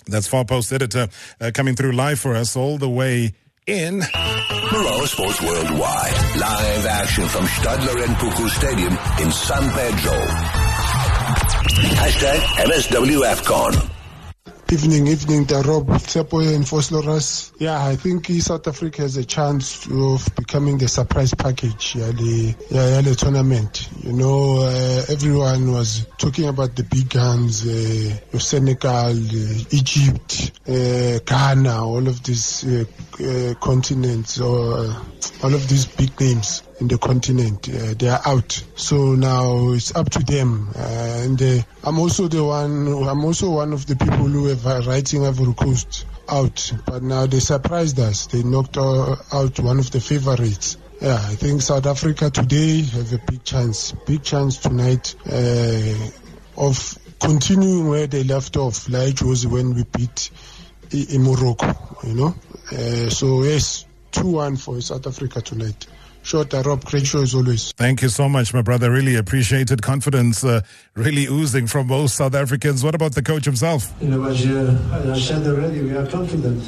That's 0.06 0.26
Far 0.26 0.44
Post 0.44 0.72
Editor 0.72 1.08
uh, 1.40 1.50
coming 1.54 1.74
through 1.74 1.92
live 1.92 2.18
for 2.18 2.34
us 2.34 2.56
all 2.56 2.78
the 2.78 2.88
way 2.88 3.32
in 3.66 4.00
Marawa 4.00 5.06
Sports 5.06 5.40
Worldwide. 5.40 6.38
Live 6.38 6.86
action 6.86 7.26
from 7.28 7.46
Stade 7.46 7.80
Laurent 7.84 8.16
Pokou 8.18 8.48
Stadium 8.50 8.92
in 9.20 9.32
San 9.32 9.70
Pedro. 9.72 10.20
Hashtag 11.96 12.38
MSWFCon. 12.66 13.93
Evening, 14.72 15.06
evening, 15.08 15.44
the 15.44 15.62
Rob 15.62 15.86
Tsepo 15.88 16.40
in 16.40 16.62
Vosloorus. 16.62 17.52
Yeah, 17.58 17.84
I 17.84 17.96
think 17.96 18.26
South 18.40 18.66
Africa 18.66 19.02
has 19.02 19.16
a 19.18 19.24
chance 19.24 19.86
of 19.86 20.34
becoming 20.36 20.78
the 20.78 20.88
surprise 20.88 21.34
package, 21.34 21.94
yeah, 21.94 22.10
the, 22.10 22.56
yeah, 22.70 23.00
the 23.02 23.14
tournament. 23.14 23.88
You 24.02 24.14
know, 24.14 24.62
uh, 24.62 25.02
everyone 25.10 25.70
was 25.70 26.06
talking 26.16 26.48
about 26.48 26.76
the 26.76 26.82
big 26.82 27.10
guns, 27.10 27.66
uh, 27.66 28.38
Senegal, 28.38 29.12
uh, 29.12 29.64
Egypt, 29.70 30.52
uh, 30.66 31.18
Ghana, 31.24 31.84
all 31.84 32.08
of 32.08 32.22
these 32.22 32.64
uh, 32.64 32.84
uh, 33.20 33.54
continents, 33.60 34.40
or 34.40 34.88
all 35.42 35.54
of 35.54 35.68
these 35.68 35.84
big 35.86 36.18
names 36.18 36.62
in 36.80 36.88
the 36.88 36.98
continent. 36.98 37.68
Uh, 37.68 37.94
they 37.98 38.08
are 38.08 38.20
out. 38.26 38.62
So 38.76 39.14
now 39.14 39.72
it's 39.72 39.94
up 39.94 40.10
to 40.10 40.18
them. 40.20 40.68
Uh, 40.74 41.22
and 41.24 41.40
uh, 41.40 41.62
I'm 41.84 41.98
also 41.98 42.28
the 42.28 42.44
one. 42.44 42.86
I'm 43.08 43.24
also 43.24 43.50
one 43.50 43.72
of 43.72 43.86
the 43.86 43.96
people 43.96 44.16
who 44.16 44.50
are 44.50 44.82
writing 44.82 45.24
Ivory 45.26 45.54
Coast 45.54 46.06
out. 46.28 46.72
But 46.86 47.02
now 47.02 47.26
they 47.26 47.40
surprised 47.40 47.98
us. 48.00 48.26
They 48.26 48.42
knocked 48.42 48.76
out 48.76 49.58
one 49.60 49.78
of 49.78 49.90
the 49.90 50.00
favorites. 50.00 50.76
Yeah, 51.00 51.14
I 51.16 51.34
think 51.34 51.60
South 51.60 51.86
Africa 51.86 52.30
today 52.30 52.82
have 52.82 53.12
a 53.12 53.18
big 53.18 53.44
chance. 53.44 53.92
Big 54.06 54.22
chance 54.22 54.58
tonight 54.58 55.14
uh, 55.30 55.94
of 56.56 56.98
continuing 57.20 57.88
where 57.88 58.06
they 58.06 58.24
left 58.24 58.56
off, 58.56 58.88
like 58.88 59.20
was 59.20 59.46
when 59.46 59.74
we 59.74 59.84
beat 59.84 60.30
in 60.92 61.22
Morocco. 61.22 61.74
You 62.04 62.14
know. 62.14 62.34
Uh, 62.72 63.10
so 63.10 63.42
yes, 63.42 63.84
two 64.12 64.30
one 64.30 64.56
for 64.56 64.80
South 64.80 65.06
Africa 65.06 65.42
tonight. 65.42 65.86
Short, 66.24 66.52
Rob. 66.52 66.84
Great 66.84 67.06
show 67.06 67.22
as 67.22 67.34
always. 67.34 67.72
Thank 67.72 68.00
you 68.02 68.08
so 68.08 68.28
much, 68.28 68.52
my 68.54 68.62
brother. 68.62 68.90
Really 68.90 69.14
appreciated 69.14 69.82
confidence, 69.82 70.42
uh, 70.42 70.62
really 70.94 71.26
oozing 71.26 71.66
from 71.66 71.86
both 71.86 72.10
South 72.10 72.34
Africans. 72.34 72.82
What 72.82 72.94
about 72.94 73.14
the 73.14 73.22
coach 73.22 73.44
himself? 73.44 73.92
You 74.00 74.08
know, 74.08 74.24
as, 74.24 74.44
uh, 74.46 75.04
as 75.04 75.10
I 75.10 75.20
said 75.20 75.46
already, 75.46 75.82
we 75.82 75.94
are 75.94 76.06
confident 76.06 76.62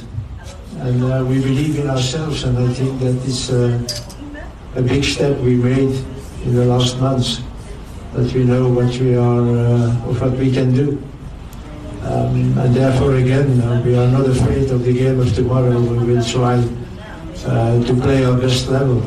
and 0.80 1.02
uh, 1.02 1.24
we 1.24 1.40
believe 1.40 1.78
in 1.78 1.88
ourselves, 1.88 2.44
and 2.44 2.58
I 2.58 2.70
think 2.74 3.00
that 3.00 3.16
is 3.24 3.50
uh, 3.50 3.80
a 4.76 4.82
big 4.82 5.02
step 5.02 5.38
we 5.38 5.56
made 5.56 6.04
in 6.44 6.54
the 6.54 6.66
last 6.66 7.00
months. 7.00 7.40
that 8.12 8.32
we 8.32 8.44
know 8.44 8.68
what 8.68 8.96
we 8.98 9.14
are, 9.14 9.40
uh, 9.40 9.90
what 10.16 10.32
we 10.38 10.50
can 10.50 10.72
do. 10.74 11.02
Um, 12.02 12.56
and 12.58 12.74
therefore, 12.74 13.16
again, 13.16 13.60
uh, 13.60 13.82
we 13.84 13.96
are 13.96 14.08
not 14.08 14.26
afraid 14.26 14.70
of 14.70 14.84
the 14.84 14.92
game 14.92 15.20
of 15.20 15.34
tomorrow. 15.34 15.78
We 15.80 16.14
will 16.14 16.24
try 16.24 16.56
uh, 17.44 17.82
to 17.84 17.94
play 18.00 18.24
our 18.24 18.38
best 18.38 18.68
level. 18.68 19.02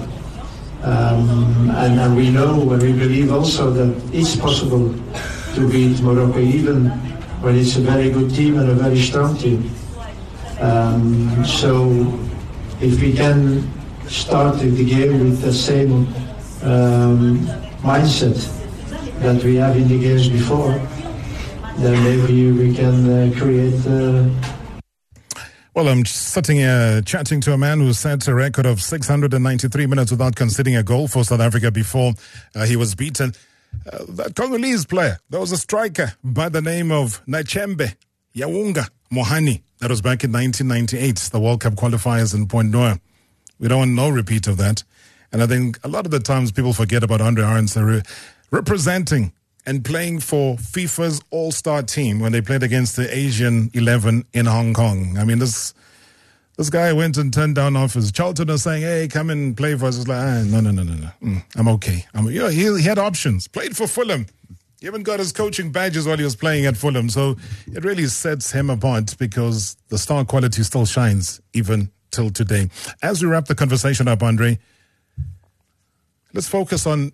Um, 0.84 1.70
and, 1.72 2.00
and, 2.00 2.16
we 2.16 2.30
know 2.30 2.72
and 2.72 2.82
we 2.82 2.94
believe 2.94 3.34
also 3.34 3.70
that 3.72 4.14
it's 4.14 4.38
possible 4.38 4.94
to 5.56 5.70
beat 5.70 6.00
Morocco 6.02 6.40
even 6.40 6.90
when 7.42 7.58
it's 7.58 7.76
a 7.76 7.82
very 7.82 8.10
good 8.10 8.34
team 8.34 8.58
and 8.58 8.70
a 8.70 8.76
very 8.76 9.00
strong 9.00 9.38
team. 9.38 9.70
Um, 10.62 11.44
so 11.46 11.90
if 12.80 13.02
we 13.02 13.12
can 13.12 13.70
start 14.08 14.60
the 14.60 14.86
game 14.86 15.20
with 15.20 15.42
the 15.42 15.54
same 15.54 16.08
um, 16.64 17.40
mindset 17.84 18.40
that 19.20 19.44
we 19.44 19.56
have 19.56 19.76
in 19.76 19.88
the 19.90 20.00
games 20.00 20.30
before, 20.30 20.72
then 21.78 22.04
maybe 22.04 22.52
we 22.52 22.74
can 22.74 23.10
uh, 23.10 23.38
create 23.38 23.86
uh, 23.86 24.30
well, 25.80 25.88
I'm 25.88 26.06
sitting 26.06 26.58
here 26.58 27.02
chatting 27.04 27.40
to 27.40 27.54
a 27.54 27.58
man 27.58 27.80
who 27.80 27.94
set 27.94 28.28
a 28.28 28.34
record 28.34 28.66
of 28.66 28.82
693 28.82 29.86
minutes 29.86 30.12
without 30.12 30.36
conceding 30.36 30.76
a 30.76 30.84
goal 30.84 31.08
for 31.08 31.24
South 31.24 31.40
Africa 31.40 31.72
before 31.72 32.16
uh, 32.54 32.66
he 32.66 32.76
was 32.76 32.96
beaten. 32.96 33.32
Uh, 33.90 34.04
that 34.10 34.36
Congolese 34.36 34.86
player, 34.86 35.20
there 35.30 35.40
was 35.40 35.54
a 35.54 35.58
striker 35.58 36.12
by 36.22 36.50
the 36.50 36.62
name 36.62 36.92
of 36.92 37.26
Nachembe 37.28 37.96
Yawunga 38.36 38.90
Mohani. 39.10 39.62
That 39.80 39.90
was 39.90 40.02
back 40.02 40.26
in 40.26 40.34
1998, 40.34 41.30
the 41.32 41.40
World 41.40 41.62
Cup 41.62 41.76
qualifiers 41.76 42.36
in 42.36 42.48
Pointe-Noire. 42.48 43.00
We 43.58 43.70
don't 43.70 43.80
want 43.80 43.92
no 43.92 44.10
repeat 44.10 44.48
of 44.48 44.58
that. 44.58 44.84
And 45.32 45.42
I 45.42 45.48
think 45.48 45.80
a 45.86 45.88
lot 45.88 46.04
of 46.04 46.12
the 46.12 46.20
times 46.20 46.52
people 46.52 46.74
forget 46.74 47.04
about 47.04 47.22
Andre 47.22 47.46
Arendse 47.46 48.06
representing 48.52 49.32
and 49.70 49.86
playing 49.86 50.20
for 50.20 50.56
FIFA's 50.56 51.22
All 51.30 51.52
Star 51.52 51.84
team 51.84 52.20
when 52.20 52.32
they 52.32 52.42
played 52.42 52.64
against 52.64 52.96
the 52.96 53.16
Asian 53.16 53.70
11 53.76 54.26
in 54.34 54.48
Hong 54.48 54.74
Kong. 54.74 55.16
I 55.16 55.24
mean, 55.24 55.38
this 55.38 55.76
this 56.58 56.72
guy 56.72 56.92
went 56.92 57.18
and 57.18 57.32
turned 57.32 57.54
down 57.54 57.76
offers. 57.76 58.12
Charlton 58.12 58.48
was 58.48 58.64
saying, 58.64 58.82
"Hey, 58.82 59.08
come 59.08 59.30
and 59.30 59.56
play 59.56 59.76
for 59.76 59.86
us." 59.86 60.00
It's 60.00 60.08
like, 60.08 60.18
ah, 60.18 60.44
no, 60.44 60.60
no, 60.60 60.72
no, 60.72 60.82
no, 60.82 60.96
no. 60.96 61.10
Mm, 61.22 61.44
I'm 61.56 61.68
okay. 61.68 62.04
I'm, 62.16 62.26
you 62.32 62.40
know, 62.40 62.48
he, 62.48 62.64
he 62.82 62.82
had 62.82 62.98
options. 62.98 63.48
Played 63.48 63.78
for 63.78 63.86
Fulham. 63.86 64.26
He 64.82 64.88
even 64.88 65.04
got 65.04 65.20
his 65.20 65.32
coaching 65.32 65.72
badges 65.72 66.08
while 66.08 66.18
he 66.18 66.24
was 66.24 66.36
playing 66.36 66.66
at 66.66 66.76
Fulham. 66.76 67.08
So 67.08 67.38
it 67.68 67.86
really 67.86 68.08
sets 68.08 68.52
him 68.52 68.72
apart 68.72 69.16
because 69.20 69.78
the 69.90 70.00
star 70.00 70.26
quality 70.26 70.64
still 70.64 70.88
shines 70.88 71.42
even 71.54 71.92
till 72.10 72.32
today. 72.32 72.70
As 73.04 73.22
we 73.22 73.30
wrap 73.30 73.46
the 73.46 73.56
conversation 73.56 74.08
up, 74.08 74.24
Andre, 74.24 74.58
let's 76.34 76.48
focus 76.48 76.88
on 76.88 77.12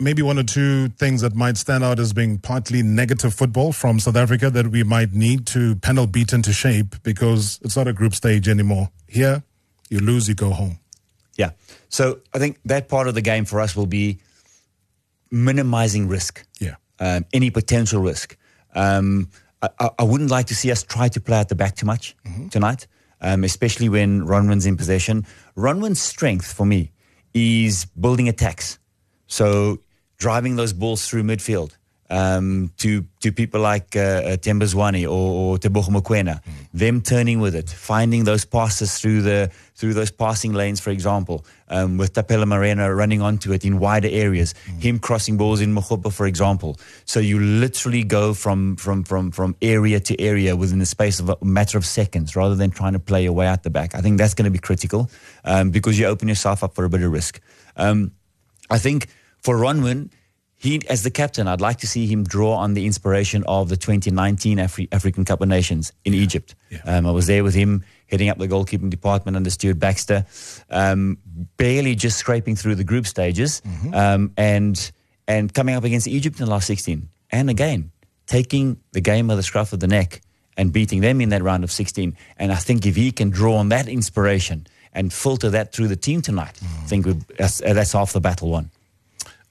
maybe 0.00 0.22
one 0.22 0.38
or 0.38 0.44
two 0.44 0.88
things 0.90 1.22
that 1.22 1.34
might 1.34 1.56
stand 1.56 1.82
out 1.82 1.98
as 1.98 2.12
being 2.12 2.38
partly 2.38 2.82
negative 2.82 3.34
football 3.34 3.72
from 3.72 3.98
South 3.98 4.16
Africa 4.16 4.50
that 4.50 4.68
we 4.68 4.84
might 4.84 5.12
need 5.12 5.46
to 5.48 5.76
panel 5.76 6.06
beat 6.06 6.32
into 6.32 6.52
shape 6.52 6.94
because 7.02 7.58
it's 7.62 7.76
not 7.76 7.88
a 7.88 7.92
group 7.92 8.14
stage 8.14 8.48
anymore. 8.48 8.90
Here, 9.06 9.42
you 9.90 9.98
lose, 10.00 10.28
you 10.28 10.34
go 10.34 10.50
home. 10.50 10.78
Yeah. 11.36 11.50
So 11.88 12.20
I 12.34 12.38
think 12.38 12.58
that 12.64 12.88
part 12.88 13.08
of 13.08 13.14
the 13.14 13.22
game 13.22 13.44
for 13.44 13.60
us 13.60 13.74
will 13.74 13.86
be 13.86 14.18
minimizing 15.30 16.08
risk. 16.08 16.44
Yeah. 16.60 16.76
Um, 17.00 17.24
any 17.32 17.50
potential 17.50 18.02
risk. 18.02 18.36
Um, 18.74 19.30
I, 19.62 19.90
I, 19.98 20.04
wouldn't 20.04 20.30
like 20.30 20.46
to 20.46 20.54
see 20.54 20.70
us 20.70 20.82
try 20.82 21.08
to 21.08 21.20
play 21.20 21.38
at 21.38 21.48
the 21.48 21.54
back 21.54 21.74
too 21.74 21.86
much 21.86 22.16
mm-hmm. 22.24 22.48
tonight, 22.48 22.86
um, 23.20 23.44
especially 23.44 23.88
when 23.88 24.22
Ronwen's 24.22 24.66
in 24.66 24.76
possession. 24.76 25.26
Ronwen's 25.56 26.00
strength 26.00 26.52
for 26.52 26.66
me 26.66 26.92
is 27.34 27.86
building 27.86 28.28
attacks. 28.28 28.78
So 29.26 29.80
driving 30.18 30.56
those 30.56 30.72
balls 30.72 31.08
through 31.08 31.22
midfield 31.22 31.72
um, 32.10 32.72
to 32.78 33.04
to 33.20 33.32
people 33.32 33.60
like 33.60 33.94
uh, 33.94 34.00
uh, 34.00 34.36
or, 35.06 35.54
or 35.54 35.58
Teboho 35.58 35.90
Mokoena, 35.90 36.42
mm. 36.42 36.52
them 36.72 37.00
turning 37.02 37.40
with 37.40 37.54
it, 37.54 37.68
finding 37.68 38.24
those 38.24 38.44
passes 38.44 38.98
through 38.98 39.22
the 39.22 39.50
through 39.74 39.94
those 39.94 40.10
passing 40.10 40.52
lanes, 40.52 40.80
for 40.80 40.90
example, 40.90 41.44
um, 41.68 41.98
with 41.98 42.14
Thapelo 42.14 42.46
Morena 42.46 42.92
running 42.92 43.22
onto 43.22 43.52
it 43.52 43.64
in 43.64 43.78
wider 43.78 44.08
areas, 44.10 44.54
mm. 44.66 44.82
him 44.82 44.98
crossing 44.98 45.36
balls 45.36 45.60
in 45.60 45.74
Makgopa, 45.74 46.12
for 46.12 46.26
example. 46.26 46.78
So 47.04 47.20
you 47.20 47.38
literally 47.38 48.04
go 48.04 48.34
from 48.34 48.76
from 48.76 49.04
from 49.04 49.30
from 49.30 49.54
area 49.60 50.00
to 50.00 50.20
area 50.20 50.56
within 50.56 50.78
the 50.78 50.86
space 50.86 51.20
of 51.20 51.28
a 51.28 51.36
matter 51.44 51.76
of 51.76 51.84
seconds, 51.84 52.34
rather 52.34 52.54
than 52.54 52.70
trying 52.70 52.94
to 52.94 53.00
play 53.00 53.22
your 53.22 53.32
way 53.32 53.46
out 53.46 53.62
the 53.62 53.70
back. 53.70 53.94
I 53.94 54.00
think 54.00 54.18
that's 54.18 54.34
going 54.34 54.46
to 54.46 54.50
be 54.50 54.58
critical 54.58 55.10
um, 55.44 55.70
because 55.70 55.98
you 55.98 56.06
open 56.06 56.28
yourself 56.28 56.64
up 56.64 56.74
for 56.74 56.84
a 56.84 56.88
bit 56.88 57.02
of 57.02 57.12
risk. 57.12 57.40
Um, 57.76 58.12
I 58.70 58.78
think 58.78 59.08
for 59.42 59.56
Ronwen, 59.56 60.10
he, 60.56 60.82
as 60.88 61.04
the 61.04 61.10
captain, 61.10 61.46
I'd 61.46 61.60
like 61.60 61.78
to 61.78 61.86
see 61.86 62.06
him 62.06 62.24
draw 62.24 62.54
on 62.54 62.74
the 62.74 62.84
inspiration 62.84 63.44
of 63.46 63.68
the 63.68 63.76
2019 63.76 64.58
Afri- 64.58 64.88
African 64.90 65.24
Cup 65.24 65.40
of 65.40 65.48
Nations 65.48 65.92
in 66.04 66.12
yeah. 66.12 66.20
Egypt. 66.20 66.54
Yeah. 66.70 66.80
Um, 66.84 67.06
I 67.06 67.12
was 67.12 67.28
there 67.28 67.44
with 67.44 67.54
him, 67.54 67.84
heading 68.06 68.28
up 68.28 68.38
the 68.38 68.48
goalkeeping 68.48 68.90
department 68.90 69.36
under 69.36 69.50
Stuart 69.50 69.78
Baxter, 69.78 70.26
um, 70.70 71.18
barely 71.56 71.94
just 71.94 72.18
scraping 72.18 72.56
through 72.56 72.74
the 72.74 72.82
group 72.82 73.06
stages, 73.06 73.62
mm-hmm. 73.64 73.94
um, 73.94 74.32
and 74.36 74.90
and 75.28 75.52
coming 75.54 75.76
up 75.76 75.84
against 75.84 76.08
Egypt 76.08 76.40
in 76.40 76.46
the 76.46 76.50
last 76.50 76.66
16, 76.66 77.08
and 77.30 77.50
again 77.50 77.92
taking 78.28 78.78
the 78.92 79.00
game 79.00 79.30
of 79.30 79.36
the 79.36 79.42
scruff 79.42 79.72
of 79.72 79.80
the 79.80 79.88
neck 79.88 80.20
and 80.56 80.72
beating 80.72 81.00
them 81.00 81.20
in 81.20 81.30
that 81.30 81.42
round 81.42 81.64
of 81.64 81.72
16. 81.72 82.16
And 82.36 82.52
I 82.52 82.56
think 82.56 82.86
if 82.86 82.94
he 82.94 83.10
can 83.10 83.30
draw 83.30 83.56
on 83.56 83.70
that 83.70 83.88
inspiration 83.88 84.66
and 84.92 85.12
filter 85.12 85.50
that 85.50 85.72
through 85.72 85.88
the 85.88 85.96
team 85.96 86.20
tonight, 86.20 86.60
mm. 86.62 86.82
I 86.82 86.86
think 86.86 87.36
that's, 87.36 87.58
that's 87.58 87.92
half 87.92 88.12
the 88.12 88.20
battle 88.20 88.50
won. 88.50 88.70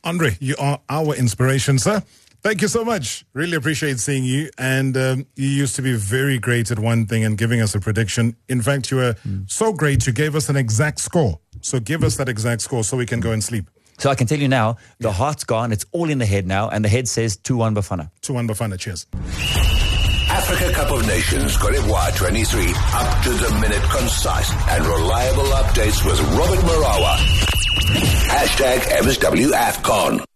Andre, 0.04 0.38
you 0.40 0.56
are 0.60 0.80
our 0.90 1.16
inspiration, 1.16 1.80
sir. 1.80 2.02
Thank 2.42 2.62
you 2.62 2.68
so 2.68 2.86
much. 2.86 3.26
Really 3.34 3.58
appreciate 3.58 4.00
seeing 4.00 4.24
you. 4.24 4.50
And 4.58 4.96
um, 4.96 5.26
you 5.36 5.48
used 5.48 5.76
to 5.76 5.82
be 5.82 5.94
very 5.96 6.38
great 6.40 6.72
at 6.72 6.80
one 6.80 7.06
thing 7.06 7.26
and 7.26 7.38
giving 7.38 7.62
us 7.62 7.76
a 7.76 7.80
prediction. 7.80 8.36
In 8.48 8.62
fact, 8.62 8.92
you 8.92 8.98
were 8.98 9.14
mm. 9.28 9.50
so 9.50 9.74
great, 9.74 10.08
you 10.08 10.14
gave 10.14 10.36
us 10.36 10.48
an 10.48 10.56
exact 10.56 11.00
score. 11.00 11.40
So 11.62 11.80
give 11.80 12.04
us 12.04 12.18
that 12.18 12.30
exact 12.30 12.62
score 12.62 12.84
so 12.84 12.96
we 12.96 13.06
can 13.06 13.20
go 13.20 13.32
and 13.32 13.44
sleep. 13.44 13.70
So 13.98 14.12
I 14.12 14.16
can 14.16 14.28
tell 14.28 14.38
you 14.38 14.48
now, 14.48 14.78
the 15.00 15.12
heart's 15.12 15.44
gone. 15.44 15.72
It's 15.72 15.86
all 15.92 16.10
in 16.10 16.20
the 16.20 16.26
head 16.26 16.46
now. 16.46 16.70
And 16.70 16.86
the 16.86 16.90
head 16.90 17.08
says 17.08 17.36
2 17.38 17.58
1 17.58 17.76
Bafana. 17.76 18.12
2 18.22 18.34
1 18.34 18.48
Bafana. 18.48 18.80
Cheers. 18.80 19.08
Africa 20.30 20.72
Cup 20.72 20.92
of 20.92 21.08
Nations, 21.08 21.58
Cote 21.58 21.74
d'Ivoire 21.74 22.16
23. 22.16 22.74
Up 22.94 23.24
to 23.24 23.30
the 23.32 23.58
minute, 23.60 23.82
concise, 23.90 24.52
and 24.70 24.86
reliable 24.86 25.44
updates 25.46 26.06
with 26.06 26.20
Robert 26.38 26.60
Marawa. 26.60 27.47
Hashtag 27.78 28.80
MSW 29.04 29.52
AFCON. 29.54 30.28